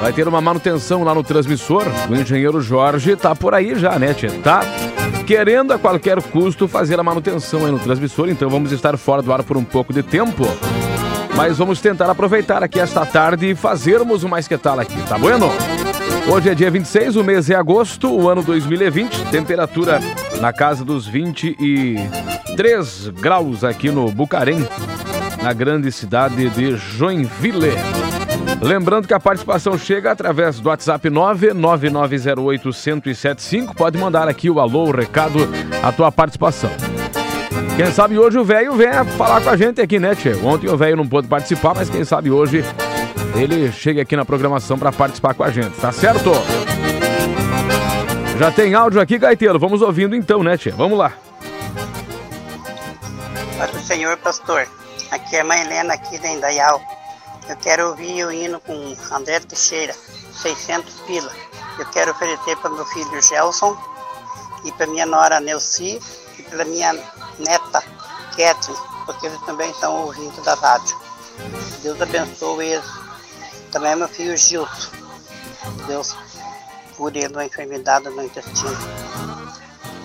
vai 0.02 0.12
ter 0.12 0.28
uma 0.28 0.42
manutenção 0.42 1.04
lá 1.04 1.16
no 1.16 1.24
transmissor. 1.24 1.84
O 2.10 2.16
engenheiro 2.16 2.60
Jorge 2.62 3.16
tá 3.16 3.36
por 3.36 3.54
aí 3.54 3.76
já, 3.76 3.98
né, 3.98 4.14
tia? 4.14 4.32
Tá 4.44 4.62
querendo 5.26 5.74
a 5.74 5.80
qualquer 5.80 6.22
custo 6.22 6.68
fazer 6.68 7.00
a 7.00 7.04
manutenção 7.04 7.66
aí 7.66 7.72
no 7.72 7.80
transmissor, 7.80 8.30
então 8.30 8.50
vamos 8.50 8.72
estar 8.72 8.98
fora 8.98 9.22
do 9.22 9.32
ar 9.32 9.44
por 9.44 9.56
um 9.56 9.64
pouco 9.64 9.94
de 9.94 10.04
tempo. 10.04 10.46
Mas 11.36 11.58
vamos 11.58 11.82
tentar 11.82 12.10
aproveitar 12.10 12.64
aqui 12.64 12.80
esta 12.80 13.06
tarde 13.06 13.50
e 13.50 13.56
fazermos 13.56 14.24
o 14.24 14.30
mais 14.30 14.48
que 14.48 14.58
tal 14.58 14.80
aqui, 14.80 15.02
tá 15.08 15.18
bueno? 15.18 15.50
Hoje 16.28 16.50
é 16.50 16.56
dia 16.56 16.70
26, 16.70 17.16
o 17.16 17.24
mês 17.24 17.50
é 17.50 17.56
agosto, 17.56 18.10
o 18.10 18.30
ano 18.30 18.44
2020, 18.44 19.26
temperatura 19.32 20.00
na 20.40 20.54
casa 20.54 20.86
dos 20.86 21.08
23 22.54 23.10
graus 23.20 23.64
aqui 23.64 23.90
no 23.90 24.12
Bucarém, 24.12 24.60
na 25.42 25.52
grande 25.54 25.92
cidade 25.92 26.48
de 26.52 26.78
Joinville. 26.78 27.72
Lembrando 28.62 29.08
que 29.08 29.14
a 29.14 29.20
participação 29.20 29.76
chega 29.76 30.12
através 30.12 30.60
do 30.60 30.70
WhatsApp 30.70 31.10
99908-1075. 31.10 33.74
Pode 33.76 33.98
mandar 33.98 34.28
aqui 34.28 34.52
o 34.52 34.60
alô, 34.60 34.84
o 34.86 34.92
recado, 34.92 35.40
a 35.82 35.92
tua 35.92 36.12
participação. 36.12 36.70
Quem 37.76 37.92
sabe 37.92 38.20
hoje 38.20 38.38
o 38.38 38.44
velho 38.44 38.74
venha 38.74 39.04
falar 39.04 39.42
com 39.42 39.50
a 39.50 39.58
gente 39.58 39.82
aqui, 39.82 39.98
né, 39.98 40.14
Tchê? 40.14 40.36
Ontem 40.44 40.70
o 40.70 40.78
velho 40.78 40.96
não 40.96 41.08
pôde 41.08 41.28
participar, 41.28 41.74
mas 41.74 41.90
quem 41.90 42.06
sabe 42.06 42.30
hoje 42.30 42.64
ele 43.36 43.72
chega 43.72 44.04
aqui 44.04 44.16
na 44.16 44.24
programação 44.24 44.78
para 44.78 44.92
participar 44.92 45.34
com 45.34 45.44
a 45.44 45.50
gente, 45.50 45.72
tá 45.82 45.92
certo? 45.92 46.30
Já 48.38 48.52
tem 48.52 48.76
áudio 48.76 49.02
aqui, 49.02 49.18
Gaiteiro. 49.18 49.58
Vamos 49.58 49.82
ouvindo 49.82 50.16
então, 50.16 50.44
né, 50.44 50.56
Tchê? 50.56 50.70
Vamos 50.70 51.00
lá. 51.00 51.14
Senhor 53.94 54.18
pastor, 54.18 54.68
aqui 55.12 55.36
é 55.36 55.42
a 55.42 55.44
mãe 55.44 55.62
Helena 55.62 55.94
aqui 55.94 56.18
da 56.18 56.28
Indaial. 56.28 56.82
Eu 57.48 57.56
quero 57.58 57.90
ouvir 57.90 58.26
o 58.26 58.32
hino 58.32 58.60
com 58.60 58.98
André 59.12 59.40
Teixeira, 59.42 59.94
600 60.42 60.92
pila. 61.02 61.32
Eu 61.78 61.86
quero 61.92 62.10
oferecer 62.10 62.58
para 62.58 62.72
meu 62.72 62.84
filho 62.88 63.22
Gelson 63.22 63.78
e 64.66 64.72
para 64.72 64.88
minha 64.88 65.06
nora 65.06 65.40
Neuci 65.40 66.02
e 66.40 66.42
para 66.42 66.66
minha 66.66 66.92
neta 67.38 67.84
Kathleen, 68.36 68.80
porque 69.06 69.28
eles 69.28 69.40
também 69.42 69.70
estão 69.70 70.08
ouvindo 70.08 70.42
da 70.42 70.56
rádio. 70.56 70.98
Deus 71.84 72.02
abençoe 72.02 72.70
eles. 72.70 72.92
Também 73.72 73.96
meu 73.96 74.08
filho 74.08 74.36
Gilson. 74.36 74.90
Deus 75.86 76.18
cure 76.98 77.20
ele 77.20 77.34
uma 77.36 77.46
enfermidade 77.46 78.10
no 78.10 78.24
intestino. 78.24 79.23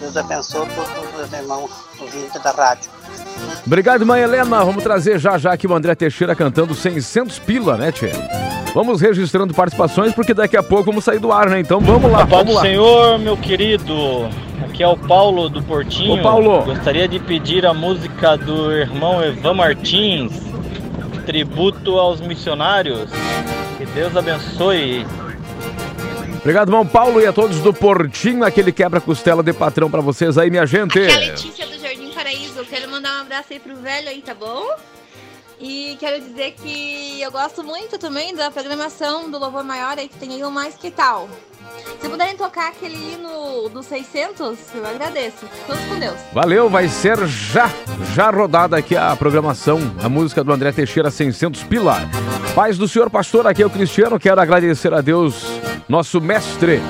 Deus 0.01 0.17
abençoe 0.17 0.67
todos 0.69 1.27
os 1.27 1.33
irmãos 1.33 1.71
ouvintes 1.99 2.43
da 2.43 2.51
rádio. 2.51 2.91
Obrigado, 3.67 4.07
mãe 4.07 4.23
Helena. 4.23 4.65
Vamos 4.65 4.83
trazer 4.83 5.19
já 5.19 5.37
já 5.39 5.53
aqui 5.53 5.67
o 5.67 5.75
André 5.75 5.95
Teixeira 5.95 6.35
cantando 6.35 6.75
600 6.75 7.39
pila, 7.41 7.77
né, 7.77 7.93
Tchê? 7.93 8.11
Vamos 8.75 9.01
registrando 9.01 9.53
participações, 9.55 10.13
porque 10.13 10.35
daqui 10.35 10.57
a 10.57 10.63
pouco 10.63 10.85
vamos 10.85 11.05
sair 11.05 11.19
do 11.19 11.33
ar, 11.33 11.49
né? 11.49 11.59
Então 11.61 11.81
vamos 11.81 12.11
lá, 12.11 12.25
vamos 12.25 12.55
lá. 12.55 12.61
Senhor, 12.61 13.19
meu 13.19 13.37
querido. 13.37 14.29
Aqui 14.65 14.83
é 14.83 14.89
o 14.89 14.97
Paulo 14.97 15.49
do 15.49 15.63
Portinho. 15.63 16.21
Ô, 16.21 16.23
Paulo. 16.23 16.63
Gostaria 16.63 17.09
de 17.09 17.19
pedir 17.19 17.67
a 17.67 17.75
música 17.75 18.37
do 18.37 18.71
irmão 18.71 19.23
Evan 19.23 19.55
Martins, 19.55 20.33
tributo 21.27 21.99
aos 21.99 22.21
missionários. 22.21 23.11
Que 23.77 23.87
Deus 23.87 24.17
abençoe. 24.17 25.07
Obrigado, 26.41 26.69
irmão 26.69 26.87
Paulo, 26.87 27.21
e 27.21 27.27
a 27.27 27.33
todos 27.33 27.59
do 27.61 27.75
Portinho, 27.75 28.45
aquele 28.45 28.73
quebra-costela 28.73 29.43
de 29.43 29.53
patrão 29.53 29.91
pra 29.91 30.01
vocês 30.01 30.39
aí, 30.39 30.51
minha 30.51 30.65
gente. 30.65 30.99
Aqui 30.99 31.11
é 31.11 31.15
a 31.15 31.19
Letícia 31.33 31.67
do 31.67 31.79
Jardim 31.79 32.11
Paraíso. 32.13 32.65
Quero 32.65 32.91
mandar 32.91 33.19
um 33.19 33.21
abraço 33.23 33.53
aí 33.53 33.59
pro 33.61 33.77
velho 33.77 34.09
aí, 34.09 34.23
tá 34.23 34.35
bom? 34.35 34.67
E 35.61 35.97
quero 35.99 36.21
dizer 36.21 36.53
que 36.53 37.21
eu 37.21 37.33
gosto 37.33 37.65
muito 37.65 37.99
também 37.99 38.35
da 38.35 38.51
programação 38.51 39.31
do 39.31 39.39
Louvor 39.39 39.65
Maior 39.65 39.99
aí, 39.99 40.09
que 40.09 40.17
tem 40.17 40.33
aí 40.35 40.45
o 40.45 40.51
Mais 40.51 40.75
Que 40.77 40.91
Tal. 40.91 41.29
Se 42.01 42.09
puderem 42.09 42.37
tocar 42.37 42.69
aquele 42.69 42.95
hino 42.95 43.69
dos 43.69 43.87
600, 43.87 44.59
eu 44.75 44.87
agradeço. 44.87 45.47
Todos 45.67 45.83
com 45.85 45.99
Deus. 45.99 46.17
Valeu, 46.33 46.69
vai 46.69 46.89
ser 46.89 47.27
já, 47.27 47.71
já 48.15 48.31
rodada 48.31 48.77
aqui 48.77 48.97
a 48.97 49.15
programação, 49.17 49.79
a 50.03 50.09
música 50.09 50.45
do 50.45 50.53
André 50.53 50.71
Teixeira 50.71 51.11
600 51.11 51.65
pila. 51.65 51.97
Paz 52.55 52.79
do 52.79 52.87
senhor 52.87 53.11
pastor, 53.11 53.47
aqui 53.47 53.63
é 53.63 53.67
o 53.67 53.71
Cristiano, 53.71 54.19
quero 54.19 54.41
agradecer 54.41 54.95
a 54.95 55.01
Deus, 55.01 55.45
nosso 55.89 56.21
mestre, 56.21 56.81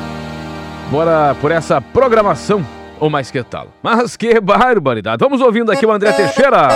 bora 0.91 1.35
por 1.41 1.51
essa 1.51 1.81
programação, 1.81 2.65
ou 3.01 3.09
mais 3.09 3.31
que 3.31 3.43
tal. 3.43 3.69
Mas 3.83 4.17
que 4.17 4.41
barbaridade. 4.41 5.21
Vamos 5.21 5.41
ouvindo 5.41 5.73
aqui 5.73 5.87
o 5.87 5.93
André 5.93 6.13
Teixeira. 6.13 6.69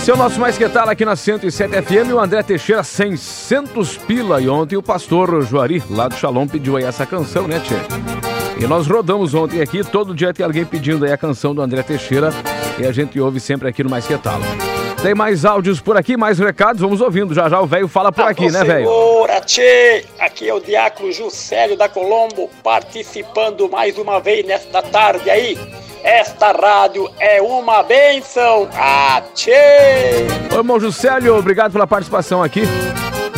Esse 0.00 0.10
é 0.10 0.14
o 0.14 0.16
nosso 0.16 0.40
Mais 0.40 0.56
Que 0.56 0.66
Tal 0.66 0.88
aqui 0.88 1.04
na 1.04 1.14
107 1.14 1.82
FM. 1.82 2.14
O 2.14 2.18
André 2.18 2.42
Teixeira, 2.42 2.82
600 2.82 3.98
pila. 3.98 4.40
E 4.40 4.48
ontem 4.48 4.74
o 4.74 4.82
pastor 4.82 5.42
Juari, 5.42 5.82
lá 5.90 6.08
do 6.08 6.14
Shalom, 6.14 6.48
pediu 6.48 6.78
aí 6.78 6.84
essa 6.84 7.04
canção, 7.04 7.46
né, 7.46 7.60
Tchê? 7.60 7.74
E 8.58 8.66
nós 8.66 8.86
rodamos 8.86 9.34
ontem 9.34 9.60
aqui, 9.60 9.84
todo 9.84 10.14
dia 10.14 10.32
tem 10.32 10.44
alguém 10.44 10.64
pedindo 10.64 11.04
aí 11.04 11.12
a 11.12 11.18
canção 11.18 11.54
do 11.54 11.60
André 11.60 11.82
Teixeira. 11.82 12.30
E 12.78 12.86
a 12.86 12.92
gente 12.92 13.20
ouve 13.20 13.38
sempre 13.40 13.68
aqui 13.68 13.84
no 13.84 13.90
Mais 13.90 14.06
Que 14.06 14.16
Tal. 14.16 14.40
Tem 15.02 15.14
mais 15.14 15.44
áudios 15.44 15.80
por 15.80 15.98
aqui, 15.98 16.16
mais 16.16 16.38
recados, 16.38 16.80
vamos 16.80 17.02
ouvindo. 17.02 17.34
Já 17.34 17.50
já 17.50 17.60
o 17.60 17.66
velho 17.66 17.86
fala 17.86 18.10
por 18.10 18.24
aqui, 18.24 18.50
né, 18.50 18.64
velho? 18.64 18.86
Senhora, 18.86 19.40
tchê! 19.42 20.06
Aqui 20.18 20.48
é 20.48 20.54
o 20.54 20.60
Diácono 20.60 21.12
Juscelio 21.12 21.76
da 21.76 21.90
Colombo, 21.90 22.48
participando 22.64 23.68
mais 23.68 23.98
uma 23.98 24.18
vez 24.18 24.46
nesta 24.46 24.80
tarde 24.80 25.28
aí. 25.28 25.58
Esta 26.02 26.52
rádio 26.52 27.10
é 27.18 27.42
uma 27.42 27.82
benção! 27.82 28.68
Ah, 28.74 29.22
tchê! 29.34 30.26
Ô, 30.52 30.56
irmão 30.56 30.80
Juscelio, 30.80 31.36
obrigado 31.36 31.72
pela 31.72 31.86
participação 31.86 32.42
aqui. 32.42 32.62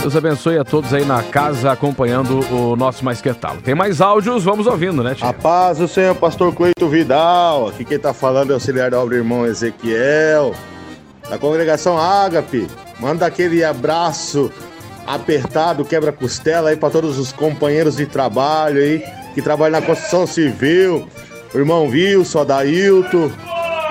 Deus 0.01 0.17
abençoe 0.17 0.59
a 0.59 0.65
todos 0.65 0.93
aí 0.93 1.05
na 1.05 1.23
casa 1.23 1.71
acompanhando 1.71 2.41
o 2.53 2.75
nosso 2.75 3.05
Mais 3.05 3.21
Que. 3.21 3.33
Tem 3.65 3.75
mais 3.75 4.01
áudios, 4.01 4.45
vamos 4.45 4.67
ouvindo, 4.67 5.03
né, 5.03 5.15
Tchê? 5.15 5.25
A 5.25 5.33
paz 5.33 5.79
do 5.79 5.87
Senhor, 5.87 6.15
pastor 6.15 6.55
Cleito 6.55 6.89
Vidal. 6.89 7.69
Aqui 7.69 7.85
quem 7.85 7.99
tá 7.99 8.13
falando 8.13 8.51
é 8.51 8.53
o 8.53 8.57
auxiliar 8.57 8.91
da 8.91 9.01
obra 9.01 9.17
irmão 9.17 9.47
Ezequiel, 9.47 10.55
da 11.29 11.39
congregação 11.39 11.99
Ágape. 11.99 12.69
Manda 12.99 13.27
aquele 13.27 13.65
abraço 13.65 14.53
apertado, 15.07 15.85
quebra-costela 15.85 16.71
aí 16.71 16.77
para 16.77 16.91
todos 16.91 17.19
os 17.19 17.33
companheiros 17.33 17.97
de 17.97 18.07
trabalho 18.07 18.81
aí, 18.81 19.05
que 19.35 19.43
trabalham 19.43 19.81
na 19.81 19.87
construção 19.87 20.27
civil. 20.27 21.09
Irmão 21.55 21.87
Wilson, 21.87 22.41
Adailton, 22.41 23.31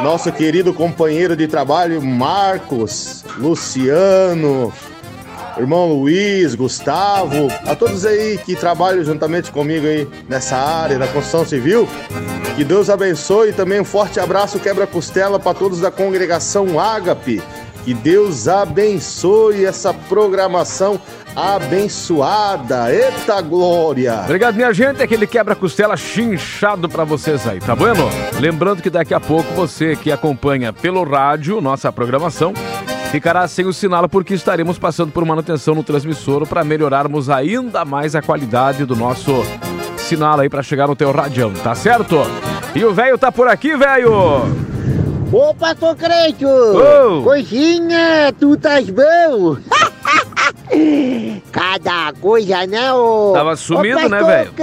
nosso 0.02 0.32
querido 0.32 0.74
companheiro 0.74 1.36
de 1.36 1.48
trabalho 1.48 2.02
Marcos, 2.02 3.24
Luciano, 3.38 4.74
irmão 5.58 5.94
Luiz, 5.94 6.56
Gustavo, 6.56 7.50
a 7.68 7.76
todos 7.76 8.04
aí 8.04 8.40
que 8.40 8.56
trabalham 8.56 9.04
juntamente 9.04 9.52
comigo 9.52 9.86
aí 9.86 10.08
nessa 10.28 10.58
área 10.58 10.98
da 10.98 11.08
construção 11.08 11.46
civil. 11.46 11.88
Que 12.56 12.64
Deus 12.64 12.90
abençoe 12.90 13.50
e 13.50 13.54
também 13.54 13.80
um 13.80 13.86
forte 13.86 14.20
abraço 14.20 14.60
quebra-costela 14.60 15.40
para 15.40 15.54
todos 15.54 15.80
da 15.80 15.92
congregação 15.92 16.80
Ágape. 16.80 17.42
Que 17.86 17.94
Deus 17.94 18.48
abençoe 18.48 19.66
essa 19.66 19.94
programação 19.94 21.00
abençoada. 21.36 22.94
Eita 22.94 23.42
glória! 23.42 24.22
Obrigado, 24.24 24.56
minha 24.56 24.74
gente. 24.74 25.02
Aquele 25.02 25.28
quebra-costela 25.28 25.96
chinchado 25.96 26.90
pra 26.90 27.04
vocês 27.04 27.48
aí, 27.48 27.60
tá 27.60 27.76
bueno? 27.76 28.10
Lembrando 28.40 28.82
que 28.82 28.90
daqui 28.90 29.14
a 29.14 29.20
pouco 29.20 29.52
você 29.54 29.96
que 29.96 30.12
acompanha 30.12 30.74
pelo 30.74 31.04
rádio 31.04 31.62
nossa 31.62 31.92
programação 31.92 32.54
ficará 33.12 33.46
sem 33.48 33.66
o 33.66 33.74
sinal 33.74 34.08
porque 34.08 34.34
estaremos 34.34 34.80
passando 34.80 35.12
por 35.12 35.26
manutenção 35.26 35.76
no 35.76 35.84
transmissor 35.84 36.48
para 36.48 36.64
melhorarmos 36.64 37.30
ainda 37.30 37.84
mais 37.84 38.16
a 38.16 38.22
qualidade 38.22 38.86
do 38.86 38.96
nosso 38.96 39.44
sinal 39.98 40.40
aí 40.40 40.50
para 40.50 40.64
chegar 40.64 40.88
no 40.88 40.96
teu 40.96 41.12
radião, 41.12 41.52
tá 41.54 41.76
certo? 41.76 42.18
E 42.74 42.84
o 42.86 42.94
velho 42.94 43.18
tá 43.18 43.32
por 43.32 43.48
aqui, 43.48 43.76
velho! 43.76 44.44
Ô, 45.32 45.54
pastor 45.54 45.96
Creito! 45.96 46.48
Ô! 46.48 47.22
Coisinha, 47.24 48.34
tu 48.40 48.54
estás 48.54 48.90
bom? 48.90 49.58
Cada 51.52 52.14
coisa, 52.14 52.66
né, 52.68 52.94
ô? 52.94 53.32
Tava 53.34 53.56
sumido, 53.56 54.00
Ô, 54.06 54.10
né, 54.10 54.24
velho? 54.24 54.54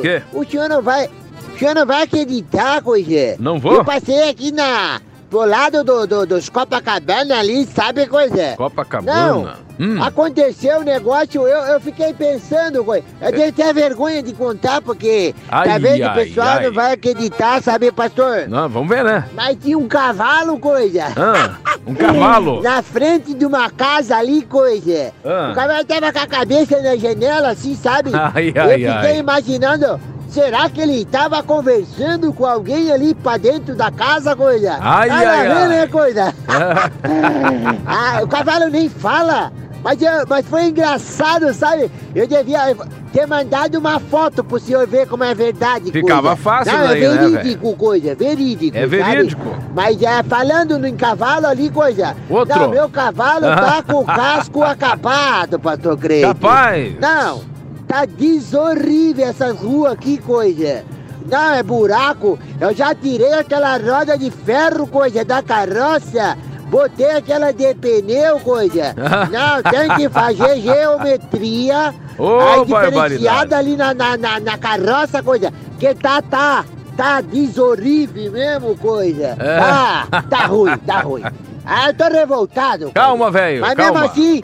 Quê? 0.00 0.22
o 0.32 0.44
senhor 0.44 0.68
não 0.68 0.82
vai... 0.82 1.08
O 1.54 1.58
senhor 1.58 1.74
não 1.74 1.86
vai 1.86 2.02
acreditar, 2.02 2.82
coisa. 2.82 3.36
Não 3.38 3.60
vou? 3.60 3.74
Eu 3.74 3.84
passei 3.84 4.28
aqui 4.28 4.50
na... 4.50 5.00
Do 5.34 5.44
lado 5.44 5.82
do, 5.82 6.06
do- 6.06 6.24
dos 6.26 6.48
Copacabana 6.48 7.40
ali, 7.40 7.66
sabe, 7.66 8.06
coisa? 8.06 8.54
Copacabana? 8.56 9.56
Hum. 9.80 9.94
Não, 9.96 10.04
aconteceu 10.04 10.78
um 10.78 10.82
negócio, 10.84 11.42
eu, 11.48 11.58
eu 11.72 11.80
fiquei 11.80 12.14
pensando, 12.14 12.84
coisa. 12.84 13.04
Eu 13.20 13.32
tenho 13.32 13.48
até 13.48 13.72
vergonha 13.72 14.22
de 14.22 14.32
contar, 14.32 14.80
porque 14.80 15.34
Ai, 15.48 15.68
talvez 15.70 16.00
o 16.00 16.04
ai, 16.04 16.14
pessoal 16.14 16.46
ai. 16.46 16.66
não 16.66 16.72
vai 16.72 16.92
acreditar, 16.92 17.60
sabe, 17.60 17.90
pastor? 17.90 18.46
Não, 18.48 18.68
vamos 18.68 18.88
ver, 18.88 19.02
né? 19.02 19.28
Mas 19.34 19.56
tinha 19.60 19.76
um 19.76 19.88
cavalo, 19.88 20.56
coisa. 20.60 21.06
Ah, 21.16 21.56
um 21.84 21.96
cavalo. 21.96 22.62
Na 22.62 22.80
frente 22.80 23.34
de 23.34 23.44
uma 23.44 23.68
casa 23.68 24.16
ali, 24.16 24.42
coisa. 24.42 25.12
Ah. 25.24 25.48
O 25.50 25.54
cavalo 25.56 25.84
tava 25.84 26.12
com 26.12 26.18
a 26.20 26.26
cabeça 26.28 26.80
na 26.80 26.94
janela, 26.94 27.48
assim, 27.48 27.74
sabe? 27.74 28.10
Ai, 28.14 28.52
Eu 28.54 28.62
ai, 28.62 28.68
fiquei 28.74 28.86
ai. 28.88 29.18
imaginando, 29.18 30.00
será 30.34 30.68
que 30.68 30.80
ele 30.80 31.04
tava 31.04 31.40
conversando 31.44 32.32
com 32.32 32.44
alguém 32.44 32.90
ali 32.90 33.14
pra 33.14 33.36
dentro 33.36 33.76
da 33.76 33.88
casa, 33.92 34.34
coisa? 34.34 34.76
Ai, 34.80 35.08
Nada 35.08 35.30
ai, 35.30 35.46
a 35.46 35.54
ver, 35.54 35.60
ai. 35.62 35.68
né, 35.68 35.86
coisa? 35.86 36.34
ah, 37.86 38.20
o 38.22 38.26
cavalo 38.26 38.68
nem 38.68 38.88
fala. 38.88 39.52
Mas, 39.82 40.00
eu- 40.00 40.24
mas 40.26 40.46
foi 40.46 40.64
engraçado, 40.68 41.52
sabe? 41.52 41.90
Eu 42.14 42.26
devia 42.26 42.74
ter 43.12 43.26
mandado 43.26 43.78
uma 43.78 44.00
foto 44.00 44.42
pro 44.42 44.58
senhor 44.58 44.86
ver 44.88 45.06
como 45.06 45.22
é 45.22 45.34
verdade. 45.34 45.92
Ficava 45.92 46.28
coisa. 46.28 46.36
fácil 46.42 46.72
Não, 46.72 46.86
daí, 46.88 47.04
é 47.04 47.08
né, 47.10 47.28
verídico, 47.28 47.76
coisa, 47.76 48.14
verídico. 48.14 48.76
É 48.76 48.80
sabe? 48.80 48.96
verídico. 48.96 49.42
Mas 49.74 50.02
é, 50.02 50.22
falando 50.22 50.78
no 50.78 50.86
em 50.86 50.96
cavalo 50.96 51.46
ali, 51.46 51.68
coisa. 51.68 52.16
Outro. 52.30 52.58
Não, 52.58 52.70
meu 52.70 52.88
cavalo 52.88 53.42
tá 53.42 53.82
com 53.86 54.00
o 54.00 54.04
casco 54.06 54.62
acabado, 54.62 55.60
pastor 55.60 55.98
Creio. 55.98 56.28
Capaz. 56.28 56.98
Não, 56.98 57.42
tá 57.86 58.04
desorrível 58.04 59.26
essas 59.26 59.56
ruas 59.58 59.92
aqui, 59.92 60.18
coisa. 60.18 60.84
Não, 61.26 61.54
é 61.54 61.62
buraco. 61.62 62.38
Eu 62.60 62.74
já 62.74 62.94
tirei 62.94 63.32
aquela 63.32 63.76
roda 63.78 64.16
de 64.18 64.30
ferro, 64.30 64.86
coisa, 64.86 65.24
da 65.24 65.42
carroça. 65.42 66.36
Botei 66.68 67.10
aquela 67.10 67.52
de 67.52 67.74
pneu, 67.74 68.40
coisa. 68.40 68.94
Não, 69.30 69.62
tem 69.70 69.88
que 69.96 70.08
fazer 70.08 70.60
geometria. 70.60 71.94
Ô, 72.18 72.64
diferenciada 72.64 73.56
ali 73.58 73.76
na, 73.76 73.94
na, 73.94 74.16
na, 74.16 74.40
na 74.40 74.58
carroça, 74.58 75.22
coisa. 75.22 75.52
Que 75.78 75.94
tá, 75.94 76.20
tá, 76.20 76.64
tá 76.96 77.20
desorrível 77.20 78.32
mesmo, 78.32 78.76
coisa. 78.76 79.36
É. 79.38 79.58
Tá, 79.58 80.22
tá 80.28 80.46
ruim, 80.46 80.76
tá 80.78 81.00
ruim. 81.00 81.22
Ah, 81.66 81.88
eu 81.88 81.94
tô 81.94 82.04
revoltado. 82.04 82.92
Calma, 82.92 83.30
velho, 83.30 83.62
Mas 83.62 83.72
calma. 83.72 84.02
mesmo 84.02 84.12
assim, 84.12 84.42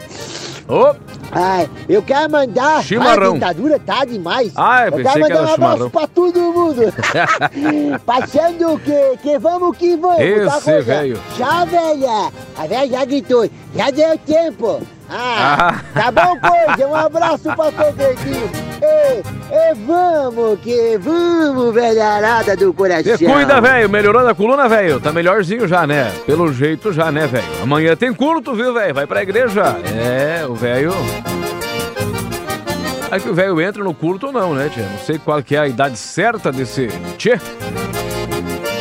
Ô, 0.67 0.95
Ai, 1.31 1.69
eu 1.87 2.01
quero 2.01 2.29
mandar. 2.31 2.83
Chimarrão. 2.83 3.31
A 3.31 3.33
ditadura 3.35 3.79
tá 3.79 4.03
demais. 4.05 4.51
Ah, 4.55 4.87
eu 4.87 4.97
eu 4.99 5.03
quero 5.03 5.19
mandar 5.21 5.35
um 5.35 5.37
abraço 5.39 5.53
chimarrão. 5.55 5.89
pra 5.89 6.07
todo 6.07 6.39
mundo. 6.39 6.81
Passando 8.05 8.79
que, 8.79 9.17
que 9.21 9.39
vamos 9.39 9.77
que 9.77 9.95
vamos. 9.95 10.17
tá, 10.17 10.57
Esse 10.57 10.81
velho. 10.81 11.19
Já, 11.37 11.65
velha. 11.65 12.31
A 12.57 12.67
velha 12.67 12.87
já 12.99 13.05
gritou. 13.05 13.49
Já 13.75 13.89
deu 13.91 14.17
tempo. 14.19 14.81
Ah, 15.09 15.75
Ah. 15.95 16.01
tá 16.01 16.11
bom, 16.11 16.37
coisa. 16.39 16.87
Um 16.87 16.95
abraço, 16.95 17.43
pastor 17.55 17.91
Verdinho. 17.93 18.70
E 19.51 19.73
vamos 19.85 20.59
que 20.61 20.97
vamos, 20.97 21.73
velharada 21.73 22.55
do 22.55 22.73
coração. 22.73 23.17
Cuida, 23.17 23.59
velho. 23.59 23.89
Melhorou 23.89 24.23
da 24.23 24.33
coluna, 24.33 24.69
velho. 24.69 24.99
Tá 24.99 25.11
melhorzinho 25.11 25.67
já, 25.67 25.85
né? 25.85 26.11
Pelo 26.25 26.51
jeito 26.53 26.91
já, 26.93 27.11
né, 27.11 27.27
velho? 27.27 27.45
Amanhã 27.61 27.95
tem 27.95 28.13
culto, 28.13 28.53
viu, 28.53 28.73
velho? 28.73 28.93
Vai 28.93 29.05
pra 29.05 29.23
igreja. 29.23 29.75
É, 29.85 30.45
o 30.45 30.53
velho. 30.55 30.93
É 33.11 33.19
que 33.19 33.27
o 33.27 33.33
velho 33.33 33.59
entra 33.59 33.83
no 33.83 33.93
culto 33.93 34.27
ou 34.27 34.31
não, 34.31 34.53
né, 34.53 34.69
tia? 34.73 34.87
Não 34.89 34.99
sei 34.99 35.19
qual 35.19 35.43
que 35.43 35.55
é 35.55 35.59
a 35.59 35.67
idade 35.67 35.97
certa 35.97 36.49
desse 36.49 36.87
tchê. 37.17 37.39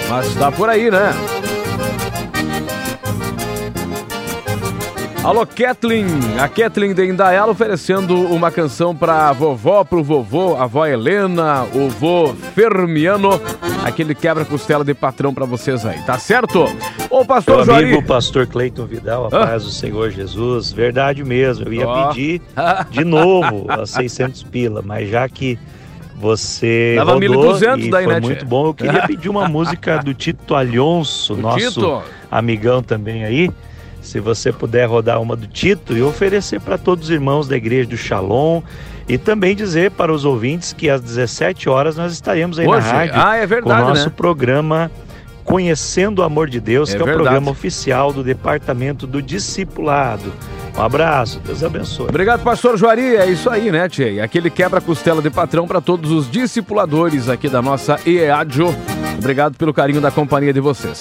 Mas 0.09 0.35
tá 0.37 0.53
por 0.53 0.69
aí, 0.69 0.91
né? 0.91 1.13
Alô, 5.23 5.47
Kathleen. 5.47 6.07
A 6.41 6.49
Kathleen 6.49 6.95
de 6.95 7.05
Indaial 7.07 7.51
oferecendo 7.51 8.15
uma 8.33 8.51
canção 8.51 8.97
pra 8.97 9.33
vovó, 9.33 9.85
pro 9.85 10.03
vovô, 10.03 10.57
a 10.57 10.63
avó 10.65 10.87
Helena, 10.87 11.65
o 11.75 11.91
vô 11.91 12.35
Fermiano. 12.55 13.39
Aquele 13.85 14.15
quebra-costela 14.15 14.83
de 14.83 14.95
patrão 14.95 15.35
pra 15.35 15.45
vocês 15.45 15.85
aí, 15.85 16.01
tá 16.07 16.19
certo? 16.19 16.65
Ô, 17.11 17.23
pastor 17.25 17.57
Meu 17.57 17.65
Joari. 17.67 17.85
amigo 17.85 18.03
pastor 18.07 18.47
Cleiton 18.47 18.87
Vidal, 18.87 19.27
a 19.27 19.31
paz 19.31 19.65
do 19.65 19.71
Senhor 19.71 20.11
Jesus, 20.11 20.73
verdade 20.73 21.23
mesmo. 21.23 21.67
Eu 21.67 21.73
ia 21.75 21.87
Ó. 21.87 22.09
pedir 22.09 22.41
de 22.91 23.05
novo 23.05 23.67
as 23.69 23.91
600 23.91 24.43
pila, 24.45 24.83
mas 24.83 25.09
já 25.11 25.29
que 25.29 25.59
você 26.17 26.95
Dava 26.97 27.13
rodou 27.13 27.55
1.200 27.55 27.85
e 27.85 27.91
daí, 27.91 28.05
foi 28.05 28.15
né, 28.15 28.21
muito 28.21 28.45
bom, 28.47 28.69
eu 28.69 28.75
queria 28.75 29.07
pedir 29.07 29.29
uma 29.29 29.49
música 29.49 29.99
do 29.99 30.13
Tito 30.15 30.55
Alonso, 30.55 31.35
O 31.35 31.37
nosso 31.37 31.59
Tito? 31.73 32.03
amigão 32.31 32.83
também 32.83 33.25
aí. 33.25 33.51
Se 34.03 34.19
você 34.21 34.53
puder 34.53 34.87
rodar 34.89 35.21
uma 35.21 35.37
do 35.37 35.47
Tito 35.47 35.97
e 35.97 36.03
oferecer 36.03 36.61
para 36.61 36.79
todos 36.79 37.05
os 37.05 37.11
irmãos 37.11 37.47
da 37.47 37.57
igreja 37.57 37.89
do 37.89 37.97
Shalom 37.97 38.63
e 39.09 39.19
também 39.19 39.55
dizer 39.55 39.91
para 39.91 40.13
os 40.13 40.25
ouvintes 40.25 40.73
que 40.73 40.89
às 40.89 41.01
17 41.01 41.69
horas 41.69 41.97
nós 41.97 42.13
estaremos 42.13 42.59
aí 42.59 42.67
Hoje? 42.67 42.87
na 42.87 42.93
rádio 42.93 43.15
Ah, 43.17 43.37
é 43.37 43.47
verdade, 43.47 43.79
com 43.81 43.87
o 43.87 43.89
nosso 43.89 44.07
né? 44.07 44.13
programa 44.17 44.91
Conhecendo 45.45 46.21
o 46.21 46.23
Amor 46.23 46.49
de 46.49 46.61
Deus, 46.61 46.91
É 46.91 46.97
que 46.97 47.03
é 47.03 47.05
o 47.05 47.09
programa 47.13 47.51
oficial 47.51 48.13
do 48.13 48.23
Departamento 48.23 49.07
do 49.07 49.21
Discipulado. 49.21 50.33
Um 50.79 50.83
abraço, 50.83 51.41
Deus 51.41 51.65
abençoe. 51.65 52.09
Obrigado, 52.09 52.43
pastor 52.45 52.77
Joari. 52.77 53.17
É 53.17 53.27
isso 53.27 53.51
aí, 53.51 53.71
né, 53.73 53.89
Tchê? 53.89 54.21
Aquele 54.21 54.49
quebra-costela 54.49 55.21
de 55.21 55.29
patrão 55.31 55.67
para 55.67 55.81
todos 55.81 56.13
os 56.13 56.31
discipuladores 56.31 57.29
aqui 57.29 57.49
da 57.49 57.61
nossa 57.61 57.99
EADJO. 58.07 58.73
Obrigado 59.19 59.57
pelo 59.57 59.75
carinho 59.75 60.01
da 60.01 60.11
companhia 60.11 60.53
de 60.53 60.61
vocês. 60.61 61.01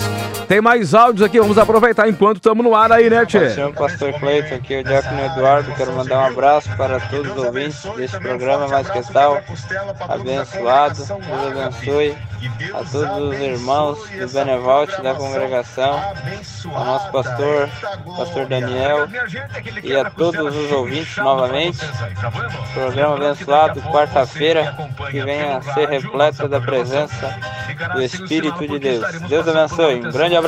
Tem 0.50 0.60
mais 0.60 0.96
áudios 0.96 1.22
aqui, 1.22 1.40
vamos 1.40 1.60
aproveitar 1.60 2.10
enquanto 2.10 2.38
estamos 2.38 2.66
no 2.66 2.74
ar 2.74 2.92
aí, 2.92 3.08
né, 3.08 3.24
Tchê? 3.24 3.52
Senhor 3.52 3.72
Pastor 3.72 4.12
Cleiton, 4.14 4.56
aqui 4.56 4.78
o 4.78 4.84
Diácono 4.84 5.24
Eduardo. 5.24 5.72
Quero 5.76 5.94
mandar 5.94 6.24
um 6.24 6.26
abraço 6.26 6.76
para 6.76 7.00
todos 7.02 7.32
os 7.34 7.38
ouvintes 7.38 7.84
deste 7.96 8.18
programa 8.18 8.68
Mais 8.68 8.90
Que 8.90 9.14
Tal. 9.14 9.40
Abençoado, 10.10 10.96
Deus 10.96 11.56
abençoe 11.56 12.18
a 12.74 12.84
todos 12.84 13.30
os 13.30 13.40
irmãos 13.40 14.00
do 14.10 14.34
Benevolte 14.34 15.00
da 15.04 15.14
congregação, 15.14 16.02
ao 16.74 16.86
nosso 16.86 17.12
pastor, 17.12 17.70
pastor 18.18 18.48
Daniel, 18.48 19.08
e 19.84 19.96
a 19.96 20.10
todos 20.10 20.56
os 20.56 20.72
ouvintes 20.72 21.16
novamente. 21.18 21.78
Programa 22.74 23.18
abençoado, 23.18 23.82
quarta-feira, 23.84 24.76
que 25.12 25.22
venha 25.22 25.58
a 25.58 25.62
ser 25.62 25.90
repleta 25.90 26.48
da 26.48 26.60
presença 26.60 27.38
do 27.94 28.02
Espírito 28.02 28.68
de 28.68 28.80
Deus. 28.80 29.22
Deus 29.28 29.48
abençoe, 29.48 29.96
um 29.98 30.12
grande 30.12 30.36
abraço. 30.36 30.38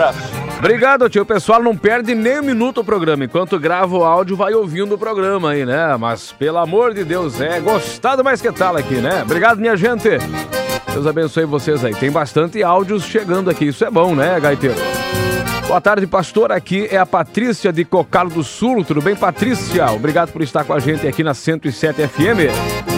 Obrigado, 0.59 1.09
tio. 1.09 1.23
O 1.23 1.25
pessoal 1.25 1.61
não 1.61 1.75
perde 1.75 2.13
nem 2.13 2.39
um 2.39 2.43
minuto 2.43 2.81
o 2.81 2.83
programa. 2.83 3.25
Enquanto 3.25 3.59
grava 3.59 3.97
o 3.97 4.03
áudio, 4.03 4.35
vai 4.35 4.53
ouvindo 4.53 4.93
o 4.93 4.97
programa 4.97 5.51
aí, 5.51 5.65
né? 5.65 5.97
Mas, 5.97 6.31
pelo 6.31 6.59
amor 6.59 6.93
de 6.93 7.03
Deus, 7.03 7.41
é 7.41 7.59
gostado 7.59 8.23
mais 8.23 8.41
que 8.41 8.51
tal 8.51 8.77
aqui, 8.77 8.95
né? 8.95 9.23
Obrigado, 9.23 9.59
minha 9.59 9.75
gente. 9.75 10.09
Deus 10.93 11.07
abençoe 11.07 11.45
vocês 11.45 11.83
aí. 11.83 11.95
Tem 11.95 12.11
bastante 12.11 12.61
áudios 12.61 13.03
chegando 13.03 13.49
aqui. 13.49 13.65
Isso 13.65 13.83
é 13.83 13.89
bom, 13.89 14.13
né, 14.13 14.39
Gaiteiro? 14.39 14.75
Boa 15.67 15.79
tarde, 15.81 16.05
pastor. 16.05 16.51
Aqui 16.51 16.87
é 16.91 16.97
a 16.97 17.05
Patrícia 17.05 17.71
de 17.71 17.85
Cocal 17.85 18.27
do 18.27 18.43
Sul. 18.43 18.83
Tudo 18.83 19.01
bem, 19.01 19.15
Patrícia? 19.15 19.89
Obrigado 19.91 20.31
por 20.31 20.41
estar 20.41 20.63
com 20.63 20.73
a 20.73 20.79
gente 20.79 21.07
aqui 21.07 21.23
na 21.23 21.33
107 21.33 22.07
FM. 22.07 22.90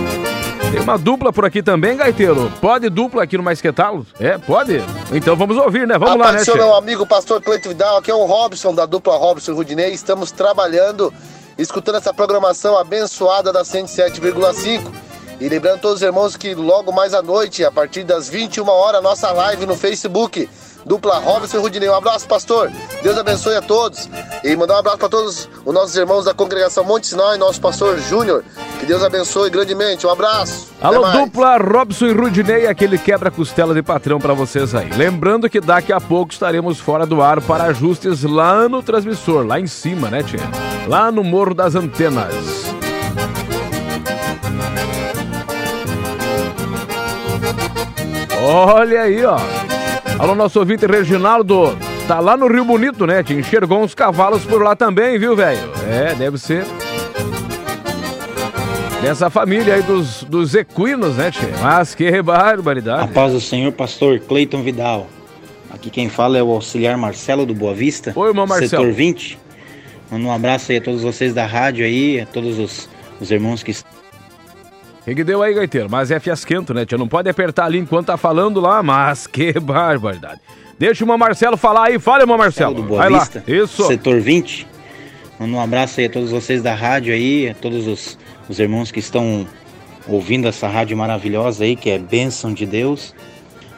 Tem 0.73 0.81
uma 0.81 0.97
dupla 0.97 1.31
por 1.31 1.45
aqui 1.45 1.61
também, 1.61 1.95
Gaiteiro. 1.95 2.51
Pode 2.59 2.89
dupla 2.89 3.21
aqui 3.21 3.37
no 3.37 3.43
Mais 3.43 3.61
Que 3.61 3.71
Tal? 3.71 4.03
É, 4.19 4.39
pode? 4.39 4.81
Então 5.11 5.35
vamos 5.35 5.55
ouvir, 5.55 5.87
né? 5.87 5.99
Vamos 5.99 6.17
lá, 6.17 6.31
né, 6.31 6.43
Tchê? 6.43 6.55
meu 6.55 6.73
amigo 6.73 7.05
pastor 7.05 7.39
Cleito 7.43 7.69
Vidal, 7.69 7.97
aqui 7.97 8.09
é 8.09 8.15
o 8.15 8.25
Robson, 8.25 8.73
da 8.73 8.87
dupla 8.87 9.15
Robson 9.15 9.53
Rudinei. 9.53 9.91
Estamos 9.93 10.31
trabalhando, 10.31 11.13
escutando 11.59 11.99
essa 11.99 12.11
programação 12.11 12.75
abençoada 12.75 13.53
da 13.53 13.61
107,5. 13.61 14.91
E 15.39 15.47
lembrando 15.47 15.79
todos 15.79 15.97
os 15.97 16.01
irmãos 16.01 16.35
que 16.35 16.55
logo 16.55 16.91
mais 16.91 17.13
à 17.13 17.21
noite, 17.21 17.63
a 17.63 17.71
partir 17.71 18.03
das 18.03 18.27
21 18.27 18.67
horas, 18.67 19.03
nossa 19.03 19.31
live 19.31 19.67
no 19.67 19.75
Facebook. 19.75 20.49
Dupla 20.85 21.19
Robson 21.19 21.59
Rudinei. 21.59 21.89
Um 21.89 21.95
abraço, 21.95 22.27
pastor. 22.27 22.71
Deus 23.01 23.17
abençoe 23.17 23.55
a 23.55 23.61
todos. 23.61 24.09
E 24.43 24.55
mandar 24.55 24.75
um 24.75 24.79
abraço 24.79 24.97
para 24.97 25.09
todos 25.09 25.49
os 25.65 25.73
nossos 25.73 25.95
irmãos 25.95 26.25
da 26.25 26.33
congregação 26.33 26.83
Monte 26.83 27.07
Sinai, 27.07 27.37
nosso 27.37 27.61
pastor 27.61 27.97
Júnior. 27.99 28.43
Que 28.79 28.85
Deus 28.85 29.03
abençoe 29.03 29.49
grandemente. 29.49 30.05
Um 30.05 30.09
abraço. 30.09 30.67
Alô, 30.81 31.09
dupla 31.11 31.57
Robson 31.57 32.07
e 32.07 32.13
Rudinei, 32.13 32.67
aquele 32.67 32.97
quebra-costela 32.97 33.73
de 33.73 33.81
patrão 33.81 34.19
pra 34.19 34.33
vocês 34.33 34.75
aí. 34.75 34.89
Lembrando 34.89 35.49
que 35.49 35.61
daqui 35.61 35.93
a 35.93 36.01
pouco 36.01 36.33
estaremos 36.33 36.79
fora 36.79 37.05
do 37.05 37.21
ar 37.21 37.41
para 37.41 37.65
ajustes 37.65 38.23
lá 38.23 38.67
no 38.67 38.83
transmissor, 38.83 39.45
lá 39.45 39.59
em 39.59 39.67
cima, 39.67 40.09
né, 40.09 40.21
Tia? 40.23 40.41
Lá 40.87 41.11
no 41.11 41.23
Morro 41.23 41.53
das 41.53 41.75
Antenas. 41.75 42.33
Olha 48.45 49.03
aí, 49.03 49.23
ó. 49.23 49.37
Alô, 50.23 50.35
nosso 50.35 50.57
ouvinte 50.57 50.85
Reginaldo. 50.85 51.77
Tá 52.07 52.21
lá 52.21 52.37
no 52.37 52.47
Rio 52.47 52.63
Bonito, 52.63 53.05
né? 53.05 53.21
Te 53.21 53.33
enxergou 53.33 53.83
uns 53.83 53.93
cavalos 53.93 54.45
por 54.45 54.63
lá 54.63 54.73
também, 54.73 55.19
viu, 55.19 55.35
velho? 55.35 55.59
É, 55.85 56.15
deve 56.15 56.37
ser 56.37 56.65
dessa 59.01 59.29
família 59.29 59.73
aí 59.73 59.81
dos, 59.81 60.23
dos 60.23 60.55
equinos, 60.55 61.17
né, 61.17 61.29
Tchê? 61.29 61.47
Mas 61.61 61.93
que 61.93 62.07
A 62.07 62.23
barbaridade. 62.23 63.11
paz 63.11 63.33
do 63.33 63.41
Senhor, 63.41 63.73
pastor 63.73 64.17
Cleiton 64.21 64.63
Vidal. 64.63 65.07
Aqui 65.69 65.89
quem 65.89 66.07
fala 66.07 66.37
é 66.37 66.41
o 66.41 66.51
auxiliar 66.51 66.97
Marcelo 66.97 67.45
do 67.45 67.53
Boa 67.53 67.73
Vista. 67.73 68.13
Oi, 68.15 68.29
irmão 68.29 68.47
Marcelo. 68.47 68.69
Setor 68.69 68.93
20. 68.93 69.37
Manda 70.09 70.25
um 70.25 70.31
abraço 70.31 70.71
aí 70.71 70.77
a 70.77 70.81
todos 70.81 71.01
vocês 71.01 71.33
da 71.33 71.45
rádio 71.45 71.83
aí, 71.83 72.21
a 72.21 72.25
todos 72.25 72.59
os, 72.59 72.87
os 73.19 73.29
irmãos 73.29 73.61
que 73.61 73.71
estão. 73.71 73.92
O 75.03 75.05
que, 75.05 75.15
que 75.15 75.23
deu 75.25 75.43
aí, 75.43 75.53
gaiteiro? 75.53 75.89
Mas 75.89 76.11
é 76.11 76.19
fiasquento, 76.19 76.73
né, 76.73 76.85
Tchê? 76.85 76.95
Não 76.95 77.09
pode 77.09 77.29
apertar 77.29 77.65
ali 77.65 77.77
enquanto 77.77 78.07
tá 78.07 78.15
falando 78.15 78.61
lá, 78.61 78.81
mas 78.81 79.27
que 79.27 79.51
barbaridade. 79.59 80.39
Deixa 80.79 81.03
o 81.03 81.05
irmão 81.05 81.17
Marcelo 81.17 81.57
falar 81.57 81.87
aí. 81.87 81.99
Fala, 81.99 82.23
irmão 82.23 82.37
Marcelo. 82.37 82.75
do 82.75 82.83
Boa 82.83 83.01
Vai 83.01 83.09
lá. 83.09 83.19
Vista. 83.19 83.43
Isso. 83.45 83.85
Setor 83.85 84.21
20. 84.21 84.65
Manda 85.37 85.57
um 85.57 85.59
abraço 85.59 85.99
aí 85.99 86.05
a 86.05 86.09
todos 86.09 86.31
vocês 86.31 86.63
da 86.63 86.73
rádio 86.73 87.13
aí, 87.13 87.49
a 87.49 87.53
todos 87.53 87.85
os, 87.85 88.17
os 88.47 88.59
irmãos 88.59 88.91
que 88.91 88.99
estão 88.99 89.45
ouvindo 90.07 90.47
essa 90.47 90.69
rádio 90.69 90.95
maravilhosa 90.95 91.65
aí, 91.65 91.75
que 91.75 91.89
é 91.89 91.99
bênção 91.99 92.53
de 92.53 92.65
Deus. 92.65 93.13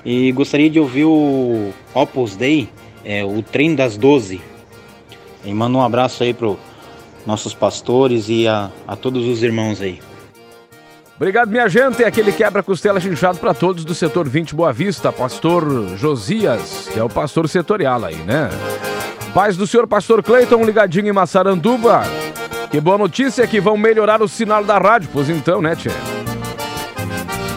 E 0.05 0.31
gostaria 0.31 0.69
de 0.69 0.79
ouvir 0.79 1.05
o 1.05 1.73
Opus 1.91 2.35
Dei, 2.35 2.69
é, 3.03 3.25
o 3.25 3.41
Trem 3.41 3.73
das 3.73 3.97
Doze. 3.97 4.39
E 5.43 5.51
manda 5.51 5.75
um 5.75 5.81
abraço 5.81 6.23
aí 6.23 6.35
pro 6.35 6.59
nossos 7.25 7.55
pastores 7.55 8.29
e 8.29 8.47
a, 8.47 8.69
a 8.87 8.95
todos 8.95 9.25
os 9.25 9.41
irmãos 9.41 9.81
aí. 9.81 9.99
Obrigado, 11.15 11.49
minha 11.49 11.67
gente. 11.69 12.03
É 12.03 12.07
aquele 12.07 12.31
quebra-costela 12.31 12.99
chinchado 12.99 13.37
para 13.37 13.53
todos 13.53 13.85
do 13.85 13.95
setor 13.95 14.27
20 14.27 14.53
Boa 14.53 14.73
Vista, 14.73 15.11
pastor 15.13 15.95
Josias, 15.97 16.89
que 16.91 16.99
é 16.99 17.03
o 17.03 17.09
pastor 17.09 17.47
setorial 17.47 18.03
aí, 18.03 18.17
né? 18.17 18.49
Paz 19.33 19.55
do 19.55 19.65
senhor 19.65 19.87
pastor 19.87 20.21
Cleiton, 20.21 20.63
ligadinho 20.63 21.07
em 21.07 21.13
Massaranduba. 21.13 22.03
Que 22.69 22.81
boa 22.81 22.97
notícia 22.97 23.47
que 23.47 23.61
vão 23.61 23.77
melhorar 23.77 24.21
o 24.21 24.27
sinal 24.27 24.63
da 24.63 24.77
rádio. 24.77 25.09
Pois 25.13 25.29
então, 25.29 25.61
né, 25.61 25.75
Tchê? 25.75 25.89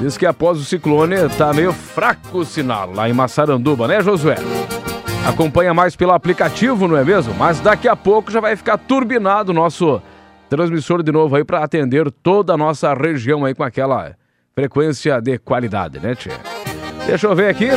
Diz 0.00 0.16
que 0.16 0.26
após 0.26 0.58
o 0.58 0.64
ciclone 0.64 1.16
tá 1.36 1.52
meio 1.52 1.72
fraco 1.72 2.38
o 2.38 2.44
sinal 2.44 2.92
lá 2.92 3.08
em 3.08 3.12
Massaranduba, 3.12 3.88
né, 3.88 4.00
Josué? 4.00 4.36
Acompanha 5.26 5.74
mais 5.74 5.96
pelo 5.96 6.12
aplicativo, 6.12 6.86
não 6.86 6.96
é 6.96 7.04
mesmo? 7.04 7.34
Mas 7.34 7.58
daqui 7.58 7.88
a 7.88 7.96
pouco 7.96 8.30
já 8.30 8.38
vai 8.38 8.54
ficar 8.54 8.78
turbinado 8.78 9.50
o 9.50 9.54
nosso 9.54 10.00
transmissor 10.48 11.02
de 11.02 11.12
novo 11.12 11.36
aí 11.36 11.44
para 11.44 11.62
atender 11.62 12.10
toda 12.10 12.54
a 12.54 12.56
nossa 12.56 12.92
região 12.94 13.44
aí 13.44 13.54
com 13.54 13.62
aquela 13.62 14.14
frequência 14.54 15.20
de 15.20 15.38
qualidade, 15.38 16.00
né, 16.00 16.14
Tchê? 16.14 16.30
Deixa 17.06 17.26
eu 17.26 17.34
ver 17.34 17.48
aqui. 17.48 17.68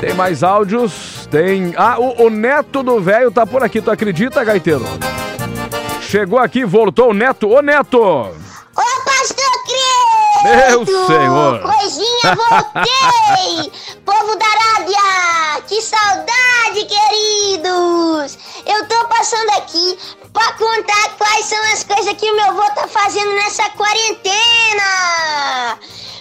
Tem 0.00 0.12
mais 0.14 0.42
áudios. 0.42 1.26
Tem. 1.30 1.74
Ah, 1.76 1.98
o, 1.98 2.26
o 2.26 2.30
neto 2.30 2.82
do 2.82 3.00
velho 3.00 3.30
tá 3.30 3.46
por 3.46 3.62
aqui, 3.62 3.80
tu 3.80 3.90
acredita, 3.90 4.44
Gaiteiro? 4.44 4.84
Chegou 6.02 6.38
aqui, 6.38 6.64
voltou 6.64 7.10
o 7.10 7.14
neto. 7.14 7.48
Ô, 7.48 7.60
neto! 7.60 7.98
Ô, 7.98 8.32
pastor 9.04 9.46
Credo! 9.66 10.56
Meu 10.56 10.86
senhor! 11.06 11.60
Coisinha, 11.62 12.36
voltei! 12.36 13.72
Povo 14.04 14.36
da 14.36 14.46
Arábia! 14.46 15.62
Que 15.66 15.82
saudade, 15.82 16.86
queridos! 16.86 18.38
Eu 18.64 18.86
tô 18.86 19.08
passando 19.08 19.50
aqui 19.56 19.98
pra 20.36 20.52
contar 20.52 21.16
quais 21.16 21.46
são 21.46 21.58
as 21.72 21.82
coisas 21.82 22.12
que 22.12 22.30
o 22.30 22.36
meu 22.36 22.44
avô 22.44 22.62
tá 22.74 22.86
fazendo 22.86 23.32
nessa 23.32 23.70
quarentena! 23.70 25.78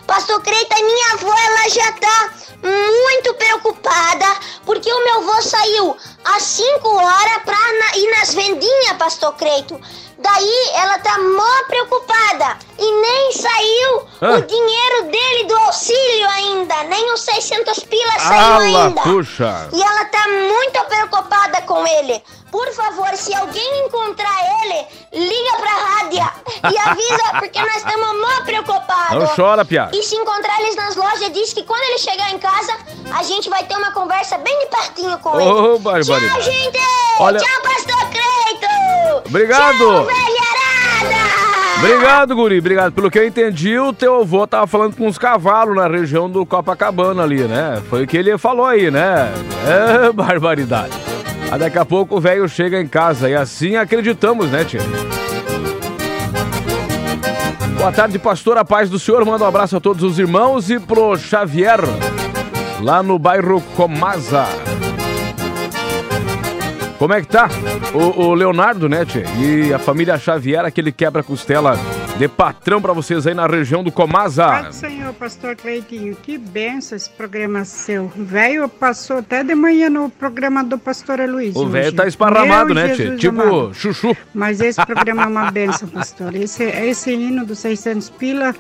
Pastor 0.07 0.41
Creita, 0.41 0.73
minha 0.77 1.13
avó, 1.15 1.35
ela 1.37 1.69
já 1.69 1.91
tá 1.91 2.29
muito 2.63 3.33
preocupada 3.33 4.25
porque 4.65 4.89
o 4.89 5.03
meu 5.03 5.17
avô 5.17 5.41
saiu 5.41 5.97
às 6.23 6.43
5 6.43 6.87
horas 6.87 7.43
pra 7.43 7.57
ir 7.97 8.09
nas 8.11 8.33
vendinhas, 8.33 8.95
Pastor 8.97 9.33
Creito. 9.33 9.77
Daí 10.17 10.69
ela 10.75 10.97
tá 10.99 11.17
mó 11.19 11.63
preocupada 11.67 12.57
e 12.79 12.91
nem 13.01 13.31
saiu 13.33 14.07
Ah. 14.21 14.35
o 14.37 14.41
dinheiro 14.43 15.03
dele 15.11 15.43
do 15.45 15.55
auxílio 15.57 16.29
ainda, 16.29 16.83
nem 16.83 17.13
os 17.13 17.21
600 17.21 17.79
pilas 17.79 18.21
saiu 18.21 18.53
Ala, 18.55 18.85
ainda. 18.85 19.01
puxa. 19.01 19.69
E 19.73 19.81
ela 19.81 20.05
tá 20.05 20.25
muito 20.27 20.85
preocupada 20.85 21.61
com 21.63 21.85
ele. 21.85 22.23
Por 22.51 22.71
favor, 22.73 23.09
se 23.17 23.35
alguém 23.35 23.85
encontrar 23.85 24.37
ele, 24.63 24.87
liga 25.11 25.57
pra 25.57 25.71
rádio 25.71 26.31
e 26.71 26.77
avisa, 26.89 27.39
porque 27.39 27.59
nós 27.59 27.75
estamos 27.77 28.21
mó 28.21 28.41
preocupados. 28.45 29.19
Não 29.29 29.35
chora, 29.35 29.65
piá. 29.65 29.89
E 29.91 30.01
se 30.01 30.15
encontrar 30.15 30.61
eles 30.61 30.75
nas 30.77 30.95
lojas, 30.95 31.33
diz 31.33 31.51
que 31.51 31.63
quando 31.63 31.83
ele 31.83 31.97
chegar 31.97 32.31
em 32.31 32.39
casa, 32.39 32.73
a 33.13 33.23
gente 33.23 33.49
vai 33.49 33.65
ter 33.65 33.75
uma 33.75 33.91
conversa 33.91 34.37
bem 34.37 34.57
de 34.59 34.65
pertinho 34.67 35.17
com 35.19 35.31
Ô, 35.31 35.71
ele. 35.73 35.79
barbaridade. 35.79 36.25
Tchau, 36.29 36.41
gente! 36.41 36.79
Olha- 37.19 37.39
Tchau, 37.41 37.61
Pastor 37.61 38.09
Creito! 38.09 38.74
Obrigado. 39.27 39.77
Tchau! 39.77 40.07
Obrigado, 41.77 42.35
guri. 42.35 42.59
Obrigado. 42.59 42.93
Pelo 42.93 43.11
que 43.11 43.19
eu 43.19 43.27
entendi, 43.27 43.77
o 43.77 43.91
teu 43.91 44.21
avô 44.21 44.47
tava 44.47 44.65
falando 44.65 44.95
com 44.95 45.07
uns 45.07 45.17
cavalos 45.17 45.75
na 45.75 45.87
região 45.87 46.29
do 46.29 46.45
Copacabana 46.45 47.23
ali, 47.23 47.43
né? 47.43 47.81
Foi 47.89 48.03
o 48.03 48.07
que 48.07 48.17
ele 48.17 48.37
falou 48.37 48.65
aí, 48.65 48.89
né? 48.89 49.31
É 49.67 50.11
barbaridade. 50.13 50.93
Aí 51.51 51.59
daqui 51.59 51.77
a 51.77 51.85
pouco 51.85 52.15
o 52.15 52.19
velho 52.19 52.47
chega 52.47 52.79
em 52.79 52.87
casa 52.87 53.29
e 53.29 53.35
assim 53.35 53.75
acreditamos, 53.75 54.49
né, 54.49 54.63
tia? 54.63 54.81
Boa 57.77 57.91
tarde, 57.91 58.17
pastor. 58.17 58.57
A 58.57 58.65
paz 58.65 58.89
do 58.89 58.97
senhor. 58.97 59.23
Manda 59.25 59.43
um 59.43 59.47
abraço 59.47 59.77
a 59.77 59.79
todos 59.79 60.01
os 60.01 60.17
irmãos 60.17 60.69
e 60.71 60.79
pro 60.79 61.15
Xavier, 61.17 61.81
lá 62.81 63.03
no 63.03 63.19
bairro 63.19 63.61
Comasa. 63.75 64.45
Como 66.97 67.13
é 67.13 67.21
que 67.21 67.27
tá? 67.27 67.49
O, 67.93 68.27
o 68.27 68.33
Leonardo, 68.33 68.87
né, 68.87 69.03
tia? 69.05 69.25
E 69.37 69.73
a 69.73 69.77
família 69.77 70.17
Xavier, 70.17 70.63
aquele 70.63 70.91
quebra-costela 70.93 71.77
de 72.17 72.27
patrão 72.29 72.81
pra 72.81 72.93
vocês 72.93 73.27
aí 73.27 73.33
na 73.33 73.45
região 73.45 73.83
do 73.83 73.91
Comasa. 73.91 74.47
Pai 74.47 74.63
do 74.63 74.73
Senhor, 74.73 75.13
pastor 75.13 75.55
Cleitinho, 75.57 76.15
que 76.15 76.37
benção 76.37 76.95
esse 76.95 77.09
programa 77.09 77.65
seu. 77.65 78.09
Velho 78.15 78.69
passou 78.69 79.17
até 79.17 79.43
de 79.43 79.53
manhã 79.53 79.89
no 79.89 80.09
programa 80.09 80.63
do 80.63 80.77
pastor 80.77 81.19
Luiz. 81.29 81.53
O 81.55 81.67
velho 81.67 81.91
tá 81.93 82.07
esparramado, 82.07 82.73
Meu 82.73 82.75
né? 82.87 82.95
Jesus 82.95 83.19
Tipo 83.19 83.41
amado. 83.41 83.73
chuchu. 83.73 84.15
Mas 84.33 84.61
esse 84.61 84.83
programa 84.85 85.23
é 85.23 85.27
uma 85.27 85.51
benção, 85.51 85.89
pastor. 85.89 86.33
Esse, 86.33 86.63
esse 86.63 87.11
hino 87.11 87.45
dos 87.45 87.59
600 87.59 88.09
pila, 88.11 88.55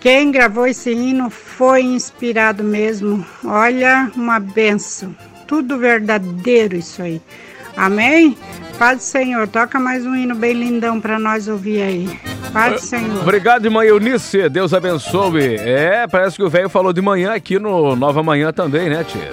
quem 0.00 0.32
gravou 0.32 0.66
esse 0.66 0.90
hino 0.90 1.30
foi 1.30 1.82
inspirado 1.82 2.64
mesmo. 2.64 3.24
Olha, 3.44 4.10
uma 4.16 4.40
benção. 4.40 5.14
Tudo 5.46 5.78
verdadeiro 5.78 6.76
isso 6.76 7.00
aí. 7.00 7.22
Amém? 7.78 8.36
Pai 8.76 8.96
do 8.96 9.02
Senhor, 9.02 9.46
toca 9.46 9.78
mais 9.78 10.04
um 10.04 10.14
hino 10.16 10.34
bem 10.34 10.52
lindão 10.52 11.00
pra 11.00 11.16
nós 11.16 11.46
ouvir 11.46 11.80
aí. 11.80 12.20
Pai 12.52 12.72
do 12.74 12.80
Senhor. 12.80 13.20
Obrigado, 13.22 13.64
irmã 13.66 13.84
Eunice. 13.84 14.48
Deus 14.48 14.74
abençoe. 14.74 15.54
É, 15.56 16.04
parece 16.08 16.36
que 16.36 16.42
o 16.42 16.50
velho 16.50 16.68
falou 16.68 16.92
de 16.92 17.00
manhã 17.00 17.32
aqui 17.34 17.56
no 17.56 17.94
Nova 17.94 18.20
Manhã 18.20 18.52
também, 18.52 18.88
né, 18.88 19.04
tia? 19.04 19.30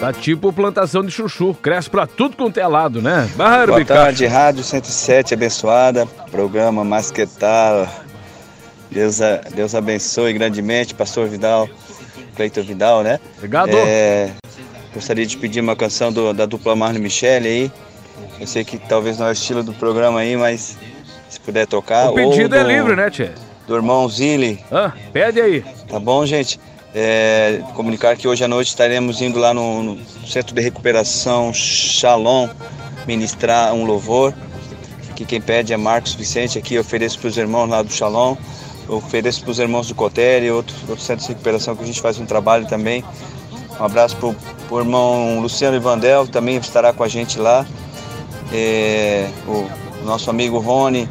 Tá 0.00 0.14
tipo 0.14 0.50
plantação 0.50 1.04
de 1.04 1.10
chuchu. 1.10 1.52
Cresce 1.54 1.90
pra 1.90 2.06
tudo 2.06 2.36
quanto 2.36 2.58
é 2.58 2.66
lado, 2.66 3.02
né? 3.02 3.28
Boa 3.36 3.66
Barbicacho. 3.66 4.00
tarde, 4.00 4.26
Rádio 4.26 4.64
107 4.64 5.34
abençoada, 5.34 6.06
programa 6.30 6.84
Mais 6.84 7.10
Que 7.10 7.26
Tal. 7.26 7.86
Deus, 8.90 9.18
Deus 9.54 9.74
abençoe 9.74 10.32
grandemente, 10.32 10.94
Pastor 10.94 11.28
Vidal, 11.28 11.68
Cleiton 12.34 12.62
Vidal, 12.62 13.02
né? 13.02 13.20
Obrigado. 13.36 13.70
É, 13.74 14.30
gostaria 14.96 15.26
de 15.26 15.36
pedir 15.36 15.60
uma 15.60 15.76
canção 15.76 16.12
do- 16.12 16.32
da 16.32 16.46
dupla 16.46 16.74
Marlon 16.74 17.00
Michele 17.00 17.46
aí. 17.48 17.72
Eu 18.40 18.46
sei 18.46 18.64
que 18.64 18.78
talvez 18.78 19.18
não 19.18 19.26
é 19.26 19.30
o 19.30 19.32
estilo 19.32 19.62
do 19.62 19.72
programa 19.74 20.20
aí, 20.20 20.36
mas 20.36 20.76
se 21.28 21.38
puder 21.40 21.66
tocar. 21.66 22.10
O 22.10 22.14
pedido 22.14 22.54
ou 22.54 22.60
é 22.60 22.64
do- 22.64 22.70
livre, 22.70 22.96
né, 22.96 23.10
tia? 23.10 23.34
Do 23.66 23.74
irmão 23.76 24.08
Zilli. 24.08 24.58
Ah, 24.72 24.92
pede 25.12 25.40
aí. 25.40 25.62
Tá 25.88 25.98
bom, 26.00 26.24
gente? 26.24 26.58
É, 26.94 27.60
comunicar 27.74 28.16
que 28.16 28.26
hoje 28.26 28.42
à 28.42 28.48
noite 28.48 28.68
estaremos 28.68 29.20
indo 29.20 29.38
lá 29.38 29.52
no, 29.52 29.82
no 29.82 29.98
Centro 30.26 30.54
de 30.54 30.62
Recuperação 30.62 31.52
Shalom 31.52 32.48
ministrar 33.06 33.74
um 33.74 33.84
louvor. 33.84 34.32
Que 35.14 35.24
quem 35.24 35.40
pede 35.40 35.72
é 35.72 35.76
Marcos 35.76 36.14
Vicente 36.14 36.58
aqui, 36.58 36.74
eu 36.74 36.80
ofereço 36.82 37.18
para 37.18 37.28
os 37.28 37.36
irmãos 37.38 37.66
lá 37.68 37.82
do 37.82 37.90
Shalom, 37.90 38.36
eu 38.88 38.96
ofereço 38.96 39.40
para 39.42 39.50
os 39.50 39.58
irmãos 39.58 39.88
do 39.88 39.94
Cotério 39.94 40.46
e 40.46 40.50
outros, 40.50 40.76
outros 40.88 41.06
centros 41.06 41.26
de 41.26 41.32
recuperação 41.32 41.74
que 41.74 41.82
a 41.82 41.86
gente 41.86 42.00
faz 42.02 42.18
um 42.18 42.26
trabalho 42.26 42.66
também. 42.66 43.02
Um 43.78 43.84
abraço 43.84 44.16
para 44.16 44.76
o 44.76 44.78
irmão 44.78 45.40
Luciano 45.40 45.76
Ivandel, 45.76 46.26
também 46.26 46.56
estará 46.56 46.92
com 46.92 47.02
a 47.02 47.08
gente 47.08 47.38
lá. 47.38 47.66
É, 48.52 49.28
o 49.46 50.04
nosso 50.04 50.30
amigo 50.30 50.58
Rony, 50.58 51.08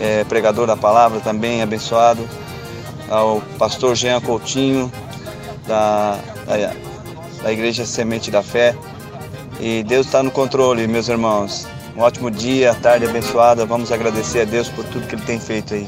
é, 0.00 0.24
pregador 0.24 0.66
da 0.66 0.76
palavra 0.76 1.20
também, 1.20 1.62
abençoado 1.62 2.26
ao 3.10 3.42
pastor 3.58 3.94
Jean 3.94 4.20
Coutinho, 4.20 4.90
da, 5.66 6.18
da, 6.46 6.74
da 7.42 7.52
Igreja 7.52 7.84
Semente 7.84 8.30
da 8.30 8.42
Fé. 8.42 8.74
E 9.60 9.82
Deus 9.82 10.06
está 10.06 10.22
no 10.22 10.30
controle, 10.30 10.86
meus 10.86 11.08
irmãos. 11.08 11.66
Um 11.96 12.00
ótimo 12.00 12.30
dia, 12.30 12.74
tarde 12.74 13.04
abençoada. 13.06 13.66
Vamos 13.66 13.92
agradecer 13.92 14.40
a 14.42 14.44
Deus 14.44 14.68
por 14.68 14.84
tudo 14.86 15.06
que 15.06 15.14
Ele 15.14 15.22
tem 15.22 15.38
feito 15.38 15.74
aí. 15.74 15.86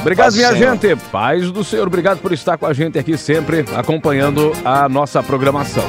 Obrigado, 0.00 0.26
Paz 0.26 0.36
minha 0.36 0.52
Senhor. 0.52 0.72
gente. 0.78 0.96
Paz 1.10 1.50
do 1.50 1.62
Senhor. 1.62 1.86
Obrigado 1.86 2.18
por 2.18 2.32
estar 2.32 2.58
com 2.58 2.66
a 2.66 2.72
gente 2.72 2.98
aqui 2.98 3.16
sempre, 3.16 3.64
acompanhando 3.76 4.52
a 4.64 4.88
nossa 4.88 5.22
programação. 5.22 5.84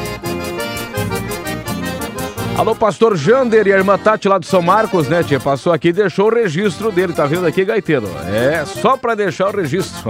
Alô, 2.58 2.76
pastor 2.76 3.16
Jander 3.16 3.68
e 3.68 3.74
a 3.74 3.78
irmã 3.78 4.00
Tati 4.00 4.28
lá 4.28 4.40
do 4.40 4.46
São 4.46 4.64
Marcos, 4.64 5.08
né, 5.08 5.22
tia? 5.22 5.40
Passou 5.40 5.72
aqui 5.72 5.90
e 5.90 5.94
deixou 5.94 6.26
o 6.32 6.34
registro 6.34 6.92
dele, 6.92 7.14
tá 7.14 7.28
vendo 7.28 7.46
aqui, 7.46 7.64
gaiteiro? 7.64 8.10
É, 8.28 8.66
só 8.66 8.98
pra 8.98 9.14
deixar 9.14 9.50
o 9.50 9.56
registro. 9.56 10.10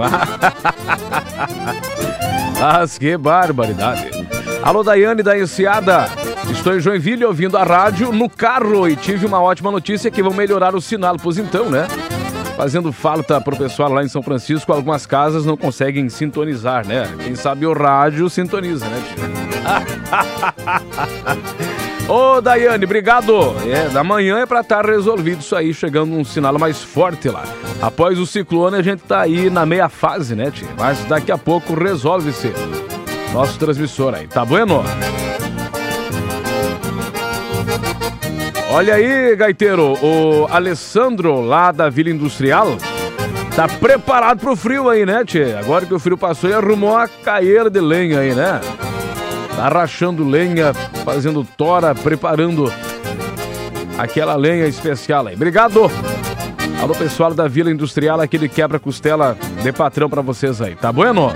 Mas 2.58 2.96
que 2.96 3.16
barbaridade. 3.18 4.08
Alô, 4.62 4.82
Daiane 4.82 5.22
da 5.22 5.38
Enseada. 5.38 6.08
Estou 6.50 6.76
em 6.76 6.80
Joinville 6.80 7.24
ouvindo 7.24 7.56
a 7.56 7.64
rádio 7.64 8.12
no 8.12 8.28
carro 8.28 8.88
e 8.88 8.96
tive 8.96 9.26
uma 9.26 9.40
ótima 9.40 9.70
notícia 9.70 10.10
que 10.10 10.22
vão 10.22 10.32
melhorar 10.32 10.74
o 10.74 10.80
sinal, 10.80 11.16
pois 11.22 11.38
então, 11.38 11.70
né? 11.70 11.86
Fazendo 12.56 12.92
falta 12.92 13.40
pro 13.40 13.56
pessoal 13.56 13.92
lá 13.92 14.02
em 14.02 14.08
São 14.08 14.22
Francisco, 14.22 14.72
algumas 14.72 15.06
casas 15.06 15.46
não 15.46 15.56
conseguem 15.56 16.08
sintonizar, 16.08 16.86
né? 16.86 17.04
Quem 17.22 17.36
sabe 17.36 17.64
o 17.66 17.72
rádio 17.72 18.28
sintoniza, 18.28 18.86
né, 18.86 19.00
tio? 19.08 19.28
Ô, 22.12 22.40
Daiane, 22.40 22.84
obrigado. 22.84 23.54
É, 23.66 23.90
da 23.90 24.02
manhã 24.02 24.38
é 24.38 24.46
pra 24.46 24.62
estar 24.62 24.84
resolvido 24.84 25.40
isso 25.40 25.54
aí, 25.54 25.74
chegando 25.74 26.14
um 26.14 26.24
sinal 26.24 26.58
mais 26.58 26.82
forte 26.82 27.28
lá. 27.28 27.44
Após 27.82 28.18
o 28.18 28.26
ciclone, 28.26 28.76
a 28.76 28.82
gente 28.82 29.02
tá 29.02 29.20
aí 29.20 29.50
na 29.50 29.66
meia 29.66 29.90
fase, 29.90 30.34
né, 30.34 30.50
tio? 30.50 30.66
Mas 30.78 31.04
daqui 31.04 31.30
a 31.30 31.36
pouco 31.38 31.74
resolve-se. 31.74 32.52
Nosso 33.32 33.58
transmissor 33.58 34.14
aí, 34.14 34.26
tá 34.26 34.42
bueno? 34.42 34.82
Olha 38.70 38.94
aí, 38.94 39.34
gaiteiro, 39.34 39.94
o 40.04 40.46
Alessandro 40.50 41.40
lá 41.40 41.72
da 41.72 41.88
Vila 41.88 42.10
Industrial 42.10 42.76
tá 43.56 43.66
preparado 43.66 44.40
pro 44.40 44.54
frio 44.54 44.90
aí, 44.90 45.06
né, 45.06 45.24
tchê? 45.24 45.54
Agora 45.58 45.86
que 45.86 45.94
o 45.94 45.98
frio 45.98 46.18
passou 46.18 46.50
e 46.50 46.52
arrumou 46.52 46.94
a 46.94 47.08
caeira 47.08 47.70
de 47.70 47.80
lenha 47.80 48.20
aí, 48.20 48.34
né? 48.34 48.60
Tá 49.56 49.68
rachando 49.68 50.22
lenha, 50.22 50.74
fazendo 51.02 51.42
tora, 51.56 51.94
preparando 51.94 52.70
aquela 53.96 54.36
lenha 54.36 54.66
especial 54.66 55.26
aí. 55.26 55.34
Obrigado! 55.34 55.90
Alô, 56.80 56.94
pessoal 56.94 57.32
da 57.32 57.48
Vila 57.48 57.70
Industrial, 57.70 58.20
aquele 58.20 58.50
quebra-costela 58.50 59.36
de 59.62 59.72
patrão 59.72 60.10
pra 60.10 60.20
vocês 60.20 60.60
aí, 60.60 60.76
tá 60.76 60.92
bueno? 60.92 61.32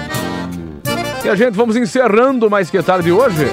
E 1.24 1.28
a 1.28 1.34
gente 1.34 1.54
vamos 1.54 1.76
encerrando 1.76 2.50
mais 2.50 2.70
que 2.70 2.80
tarde 2.82 3.10
hoje. 3.10 3.48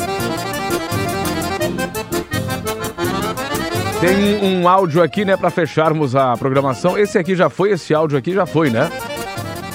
Tem 4.02 4.38
um 4.41 4.68
áudio 4.68 5.04
aqui, 5.04 5.26
né, 5.26 5.36
pra 5.36 5.50
fecharmos 5.50 6.16
a 6.16 6.36
programação. 6.38 6.97
Esse 6.97 7.18
aqui 7.18 7.36
já 7.36 7.50
foi, 7.50 7.72
esse 7.72 7.93
áudio 7.93 8.18
aqui 8.18 8.34
já 8.34 8.45
foi, 8.45 8.70
né? 8.70 8.89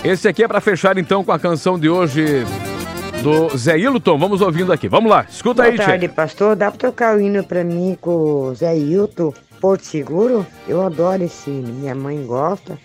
Esse 0.03 0.27
aqui 0.29 0.43
é 0.43 0.49
pra 0.49 0.61
fechar 0.61 0.97
então 0.97 1.23
com 1.23 1.31
a 1.33 1.39
canção 1.39 1.79
de 1.79 1.91
hoje 1.91 2.45
do 3.23 3.55
Zé 3.57 3.79
Hilton. 3.79 4.19
Vamos 4.19 4.41
ouvindo 4.41 4.73
aqui. 4.73 4.89
Vamos 4.89 5.11
lá, 5.11 5.27
escuta 5.29 5.63
Boa 5.63 5.73
aí, 5.73 5.79
tarde, 5.79 6.09
Tchê. 6.09 6.15
pastor. 6.15 6.57
Dá 6.57 6.71
pra 6.71 6.79
tocar 6.79 7.17
o 7.17 7.21
hino 7.21 7.45
pra 7.45 7.63
mim 7.63 7.97
com 8.01 8.49
o 8.49 8.55
Zé 8.55 8.75
Hilton, 8.77 9.33
Porto 9.61 9.85
Seguro? 9.85 10.47
Eu 10.67 10.81
adoro 10.83 11.23
esse 11.23 11.51
hino. 11.51 11.69
Minha 11.75 11.95
mãe 11.95 12.25
gosta, 12.25 12.79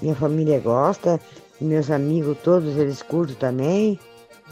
minha 0.00 0.14
família 0.14 0.58
gosta, 0.60 1.20
meus 1.60 1.90
amigos 1.90 2.38
todos 2.42 2.74
eles 2.78 3.02
curtem 3.02 3.36
também. 3.36 4.00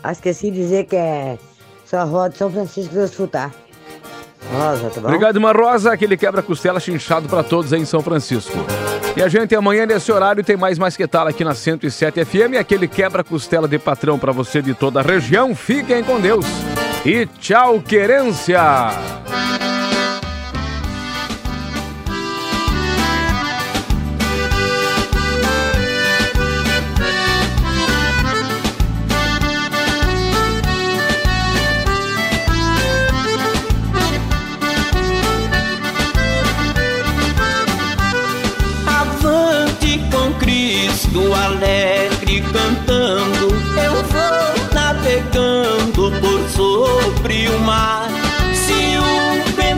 Ah, 0.02 0.12
esqueci 0.12 0.50
de 0.50 0.58
dizer 0.58 0.84
que 0.84 0.96
é 0.96 1.38
só 1.86 2.04
roda 2.04 2.34
São 2.36 2.50
Francisco 2.50 2.94
dos 2.94 3.14
Futar. 3.14 3.50
Rosa, 4.52 4.90
tá 4.90 5.00
bom? 5.00 5.08
Obrigado, 5.08 5.36
irmã 5.36 5.52
Rosa. 5.52 5.92
Aquele 5.92 6.16
quebra-costela 6.16 6.80
chinchado 6.80 7.28
pra 7.28 7.42
todos 7.42 7.72
aí 7.72 7.80
em 7.80 7.84
São 7.84 8.00
Francisco. 8.02 8.52
E 9.16 9.22
a 9.22 9.28
gente 9.28 9.54
amanhã 9.54 9.86
nesse 9.86 10.10
horário 10.10 10.42
tem 10.42 10.56
mais 10.56 10.78
mais 10.78 10.96
que 10.96 11.06
tal 11.06 11.26
aqui 11.26 11.44
na 11.44 11.54
107 11.54 12.24
FM, 12.24 12.58
aquele 12.58 12.88
quebra-costela 12.88 13.68
de 13.68 13.78
patrão 13.78 14.18
para 14.18 14.32
você 14.32 14.60
de 14.60 14.74
toda 14.74 15.00
a 15.00 15.02
região. 15.02 15.54
Fiquem 15.54 16.02
com 16.02 16.20
Deus. 16.20 16.46
E 17.04 17.26
tchau, 17.26 17.80
querência. 17.80 18.90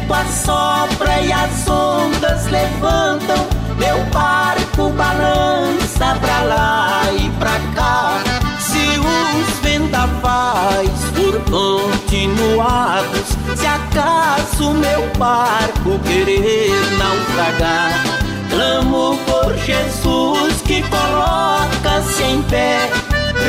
Vento 0.07 0.15
assopra 0.15 1.21
e 1.21 1.33
as 1.33 1.69
ondas 1.69 2.47
levantam, 2.47 3.47
meu 3.77 4.05
barco 4.13 4.91
balança 4.91 6.17
pra 6.21 6.43
lá 6.43 7.03
e 7.13 7.29
pra 7.39 7.59
cá. 7.75 8.23
Se 8.59 8.99
os 8.99 9.59
vendavais 9.61 10.91
for 11.15 11.41
continuados, 11.51 13.37
se 13.57 13.67
acaso 13.67 14.71
meu 14.75 15.09
barco 15.19 15.99
querer 16.05 16.71
naufragar, 16.99 18.05
clamo 18.51 19.19
por 19.27 19.57
Jesus 19.59 20.63
que 20.63 20.83
coloca-se 20.83 22.23
em 22.23 22.43
pé, 22.43 22.91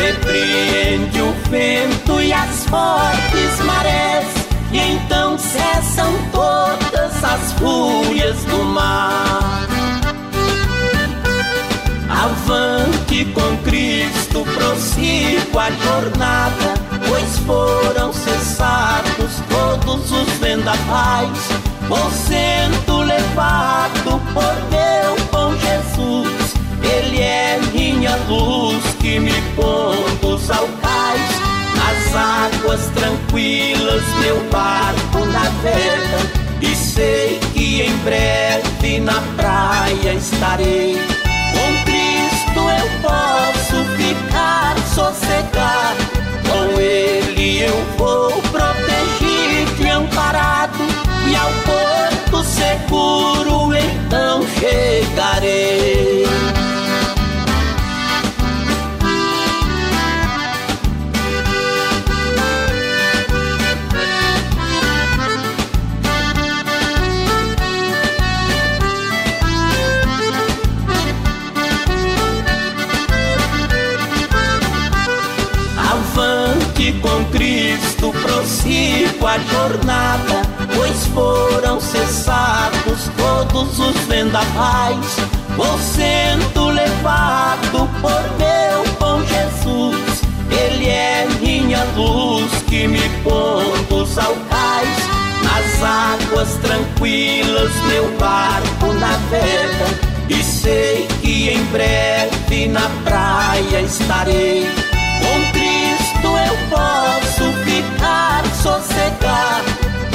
repreende 0.01 1.22
o 1.22 1.34
vento 1.49 2.20
e 2.22 2.34
as 2.34 2.66
fortes 2.66 3.60
marés, 3.66 4.36
e 4.72 4.78
então 4.78 5.38
cessam 5.38 6.13
todas 6.32 7.24
as 7.24 7.53
fúrias 7.53 8.43
do 8.45 8.63
mar. 8.63 9.68
Avante 12.09 13.26
com 13.26 13.57
Cristo, 13.63 14.43
prossigo 14.53 15.59
a 15.59 15.70
jornada, 15.72 16.74
pois 17.07 17.38
foram 17.39 18.11
cessados 18.11 19.41
todos 19.49 20.11
os 20.11 20.30
vendavais. 20.39 21.38
Vou 21.88 22.11
sendo 22.11 23.01
levado 23.01 24.22
por 24.34 24.55
meu 24.70 25.15
bom 25.32 25.55
Jesus, 25.57 26.53
Ele 26.82 27.22
é 27.22 27.59
minha 27.74 28.15
luz 28.28 28.84
que 28.99 29.20
me 29.20 29.41
conduz 29.55 30.49
ao 30.49 30.68
cais. 30.82 31.07
Águas 32.18 32.88
tranquilas 32.95 34.03
meu 34.20 34.43
barco 34.49 35.26
navega, 35.26 36.20
e 36.61 36.76
sei 36.76 37.39
que 37.53 37.84
em 37.84 37.95
breve 37.97 38.99
na 38.99 39.22
praia 39.36 40.13
estarei. 40.13 40.97
Com 41.53 41.84
Cristo 41.86 42.59
eu 42.59 42.88
posso 43.01 43.84
ficar 43.95 44.76
sossegado. 44.93 46.03
Com 46.49 46.80
Ele 46.80 47.61
eu 47.61 47.86
vou 47.97 48.32
protegido 48.41 49.84
e 49.84 49.89
amparado. 49.89 50.84
E 51.28 51.36
ao 51.36 51.51
porto 51.65 52.43
seguro 52.43 53.76
então 53.76 54.43
chegarei. 54.59 56.26
Com 77.02 77.24
Cristo, 77.32 78.14
prossigo 78.22 79.26
a 79.26 79.38
jornada, 79.39 80.41
pois 80.76 81.06
foram 81.08 81.80
cessados 81.80 83.10
todos 83.18 83.80
os 83.80 83.95
vendavais. 84.06 85.18
Vou 85.56 85.78
sendo 85.80 86.70
levado 86.70 87.89
por 88.02 88.22
meu 88.38 88.84
bom 89.00 89.22
Jesus, 89.26 90.22
Ele 90.52 90.88
é 90.88 91.28
minha 91.41 91.84
luz 91.95 92.52
que 92.68 92.88
me 92.88 93.10
conduz 93.24 94.18
ao 94.18 94.36
cais. 94.50 95.18
Nas 95.43 95.84
águas 95.84 96.50
tranquilas 96.62 97.72
meu 97.88 98.10
barco 98.18 98.93
navega, 98.93 100.00
e 100.30 100.43
sei 100.43 101.08
que 101.22 101.50
em 101.50 101.64
breve 101.66 102.68
na 102.68 102.89
praia 103.04 103.82
estarei. 103.82 104.70
Com 105.22 105.52
eu 106.48 106.58
posso 106.70 107.52
ficar 107.64 108.45
sossegado. 108.56 109.66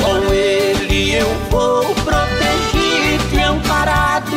Com 0.03 0.33
Ele 0.33 1.15
eu 1.15 1.29
vou 1.51 1.85
protegido 1.95 3.37
e 3.37 3.43
amparado. 3.43 4.33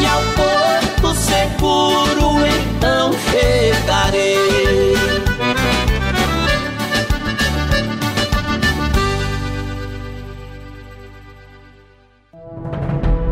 E 0.00 0.06
ao 0.06 0.22
porto 0.34 1.14
seguro 1.16 2.46
então 2.46 3.12
chegarei. 3.30 4.50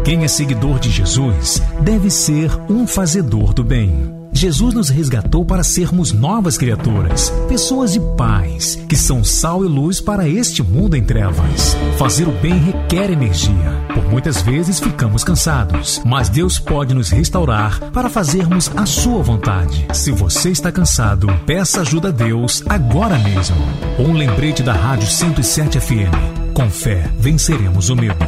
Quem 0.04 0.24
é 0.24 0.28
seguidor 0.28 0.78
de 0.78 0.90
Jesus 0.90 1.60
deve 1.82 2.10
ser 2.10 2.50
um 2.70 2.86
fazedor 2.86 3.52
do 3.52 3.62
bem. 3.62 4.17
Jesus 4.38 4.72
nos 4.72 4.88
resgatou 4.88 5.44
para 5.44 5.64
sermos 5.64 6.12
novas 6.12 6.56
criaturas, 6.56 7.28
pessoas 7.48 7.92
de 7.92 7.98
paz, 8.16 8.76
que 8.88 8.96
são 8.96 9.24
sal 9.24 9.64
e 9.64 9.68
luz 9.68 10.00
para 10.00 10.28
este 10.28 10.62
mundo 10.62 10.96
em 10.96 11.02
trevas. 11.02 11.76
Fazer 11.98 12.28
o 12.28 12.30
bem 12.30 12.56
requer 12.56 13.10
energia. 13.10 13.84
Por 13.92 14.08
muitas 14.08 14.40
vezes 14.40 14.78
ficamos 14.78 15.24
cansados, 15.24 16.00
mas 16.06 16.28
Deus 16.28 16.56
pode 16.56 16.94
nos 16.94 17.10
restaurar 17.10 17.80
para 17.90 18.08
fazermos 18.08 18.70
a 18.76 18.86
sua 18.86 19.24
vontade. 19.24 19.84
Se 19.92 20.12
você 20.12 20.50
está 20.50 20.70
cansado, 20.70 21.26
peça 21.44 21.80
ajuda 21.80 22.10
a 22.10 22.12
Deus 22.12 22.62
agora 22.68 23.18
mesmo. 23.18 23.56
Um 23.98 24.12
lembrete 24.12 24.62
da 24.62 24.72
Rádio 24.72 25.08
107 25.08 25.80
FM. 25.80 26.54
Com 26.54 26.70
fé, 26.70 27.10
venceremos 27.18 27.90
o 27.90 27.96
medo. 27.96 28.24